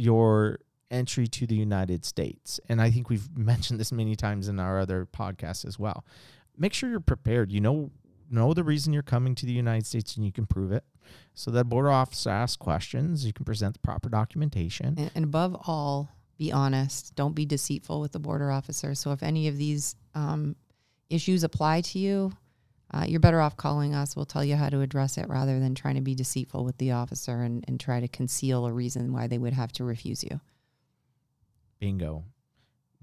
your 0.00 0.58
entry 0.90 1.26
to 1.26 1.46
the 1.46 1.54
United 1.54 2.04
States. 2.04 2.58
And 2.68 2.80
I 2.80 2.90
think 2.90 3.08
we've 3.08 3.28
mentioned 3.36 3.78
this 3.78 3.92
many 3.92 4.16
times 4.16 4.48
in 4.48 4.58
our 4.58 4.78
other 4.80 5.06
podcasts 5.06 5.64
as 5.64 5.78
well. 5.78 6.04
Make 6.56 6.72
sure 6.72 6.90
you're 6.90 7.00
prepared. 7.00 7.52
You 7.52 7.60
know 7.60 7.90
know 8.32 8.54
the 8.54 8.62
reason 8.62 8.92
you're 8.92 9.02
coming 9.02 9.34
to 9.34 9.44
the 9.44 9.52
United 9.52 9.84
States 9.84 10.16
and 10.16 10.24
you 10.24 10.30
can 10.30 10.46
prove 10.46 10.70
it. 10.70 10.84
So 11.34 11.50
that 11.50 11.64
border 11.64 11.90
officer 11.90 12.30
asks 12.30 12.56
questions, 12.56 13.26
you 13.26 13.32
can 13.32 13.44
present 13.44 13.74
the 13.74 13.80
proper 13.80 14.08
documentation. 14.08 14.94
And, 14.96 15.10
and 15.16 15.24
above 15.24 15.56
all, 15.66 16.08
be 16.38 16.52
honest. 16.52 17.14
Don't 17.16 17.34
be 17.34 17.44
deceitful 17.44 18.00
with 18.00 18.12
the 18.12 18.20
border 18.20 18.50
officer. 18.50 18.94
So 18.94 19.10
if 19.10 19.22
any 19.22 19.48
of 19.48 19.56
these 19.56 19.96
um, 20.14 20.54
issues 21.08 21.42
apply 21.42 21.80
to 21.80 21.98
you, 21.98 22.32
uh, 22.92 23.04
you're 23.06 23.20
better 23.20 23.40
off 23.40 23.56
calling 23.56 23.94
us. 23.94 24.16
We'll 24.16 24.26
tell 24.26 24.44
you 24.44 24.56
how 24.56 24.68
to 24.68 24.80
address 24.80 25.16
it 25.16 25.28
rather 25.28 25.60
than 25.60 25.74
trying 25.74 25.94
to 25.94 26.00
be 26.00 26.14
deceitful 26.14 26.64
with 26.64 26.78
the 26.78 26.92
officer 26.92 27.42
and, 27.42 27.64
and 27.68 27.78
try 27.78 28.00
to 28.00 28.08
conceal 28.08 28.66
a 28.66 28.72
reason 28.72 29.12
why 29.12 29.26
they 29.26 29.38
would 29.38 29.52
have 29.52 29.72
to 29.72 29.84
refuse 29.84 30.24
you. 30.24 30.40
Bingo. 31.78 32.24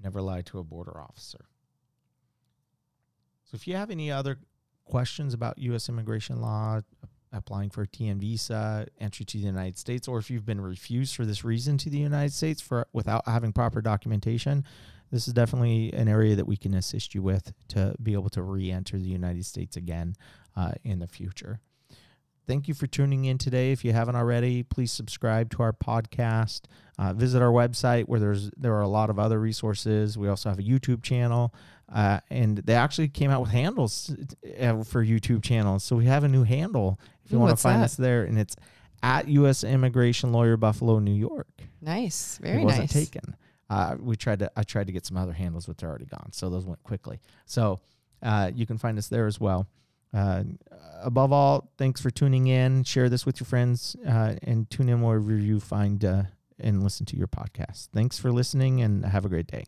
Never 0.02 0.22
lie 0.22 0.42
to 0.42 0.58
a 0.58 0.64
border 0.64 1.00
officer. 1.00 1.46
So 3.44 3.54
if 3.54 3.66
you 3.66 3.76
have 3.76 3.90
any 3.90 4.10
other 4.10 4.38
questions 4.84 5.34
about 5.34 5.58
U.S. 5.58 5.88
immigration 5.88 6.40
law, 6.40 6.80
applying 7.32 7.70
for 7.70 7.82
a 7.82 7.86
TN 7.86 8.18
visa, 8.18 8.86
entry 9.00 9.24
to 9.24 9.38
the 9.38 9.44
United 9.44 9.78
States, 9.78 10.06
or 10.06 10.18
if 10.18 10.30
you've 10.30 10.46
been 10.46 10.60
refused 10.60 11.16
for 11.16 11.24
this 11.24 11.44
reason 11.44 11.78
to 11.78 11.90
the 11.90 11.98
United 11.98 12.32
States 12.32 12.60
for 12.60 12.86
without 12.92 13.26
having 13.26 13.52
proper 13.52 13.80
documentation, 13.80 14.64
this 15.10 15.26
is 15.26 15.34
definitely 15.34 15.92
an 15.92 16.08
area 16.08 16.36
that 16.36 16.46
we 16.46 16.56
can 16.56 16.74
assist 16.74 17.14
you 17.14 17.22
with 17.22 17.52
to 17.68 17.94
be 18.02 18.12
able 18.12 18.30
to 18.30 18.42
re-enter 18.42 18.98
the 18.98 19.08
United 19.08 19.44
States 19.46 19.76
again 19.76 20.14
uh, 20.56 20.72
in 20.84 20.98
the 20.98 21.06
future. 21.06 21.60
Thank 22.46 22.66
you 22.66 22.72
for 22.72 22.86
tuning 22.86 23.26
in 23.26 23.36
today. 23.36 23.72
If 23.72 23.84
you 23.84 23.92
haven't 23.92 24.16
already, 24.16 24.62
please 24.62 24.90
subscribe 24.90 25.50
to 25.50 25.62
our 25.62 25.74
podcast. 25.74 26.62
Uh, 26.98 27.12
visit 27.12 27.42
our 27.42 27.50
website 27.50 28.04
where 28.04 28.18
there's 28.18 28.50
there 28.56 28.74
are 28.74 28.80
a 28.80 28.88
lot 28.88 29.10
of 29.10 29.18
other 29.18 29.38
resources. 29.38 30.16
We 30.16 30.28
also 30.28 30.48
have 30.48 30.58
a 30.58 30.62
YouTube 30.62 31.02
channel, 31.02 31.54
uh, 31.92 32.20
and 32.30 32.56
they 32.56 32.74
actually 32.74 33.08
came 33.08 33.30
out 33.30 33.42
with 33.42 33.50
handles 33.50 34.16
uh, 34.58 34.82
for 34.82 35.04
YouTube 35.04 35.42
channels. 35.42 35.84
So 35.84 35.94
we 35.94 36.06
have 36.06 36.24
a 36.24 36.28
new 36.28 36.42
handle 36.42 36.98
if 37.22 37.30
you 37.30 37.36
Ooh, 37.36 37.40
want 37.42 37.50
to 37.50 37.62
find 37.62 37.82
that? 37.82 37.86
us 37.86 37.96
there, 37.96 38.22
and 38.24 38.38
it's 38.38 38.56
at 39.02 39.28
U.S. 39.28 39.62
Immigration 39.62 40.32
Lawyer 40.32 40.56
Buffalo, 40.56 41.00
New 41.00 41.14
York. 41.14 41.48
Nice. 41.82 42.38
Very 42.42 42.62
it 42.62 42.64
wasn't 42.64 42.94
nice. 42.94 43.10
taken. 43.10 43.36
Uh, 43.70 43.96
we 44.00 44.16
tried 44.16 44.38
to 44.40 44.50
I 44.56 44.62
tried 44.62 44.86
to 44.86 44.92
get 44.92 45.06
some 45.06 45.16
other 45.16 45.32
handles, 45.32 45.66
but 45.66 45.78
they're 45.78 45.88
already 45.88 46.06
gone. 46.06 46.32
So 46.32 46.50
those 46.50 46.64
went 46.64 46.82
quickly. 46.82 47.20
So 47.46 47.80
uh, 48.22 48.50
you 48.54 48.66
can 48.66 48.78
find 48.78 48.98
us 48.98 49.08
there 49.08 49.26
as 49.26 49.40
well. 49.40 49.66
Uh, 50.14 50.44
above 51.02 51.32
all, 51.32 51.70
thanks 51.76 52.00
for 52.00 52.10
tuning 52.10 52.46
in. 52.46 52.84
Share 52.84 53.08
this 53.08 53.26
with 53.26 53.40
your 53.40 53.46
friends 53.46 53.94
uh, 54.06 54.36
and 54.42 54.68
tune 54.70 54.88
in 54.88 55.02
wherever 55.02 55.36
you 55.36 55.60
find 55.60 56.04
uh, 56.04 56.22
and 56.58 56.82
listen 56.82 57.04
to 57.06 57.16
your 57.16 57.28
podcast. 57.28 57.88
Thanks 57.92 58.18
for 58.18 58.32
listening 58.32 58.80
and 58.80 59.04
have 59.04 59.24
a 59.24 59.28
great 59.28 59.46
day. 59.46 59.64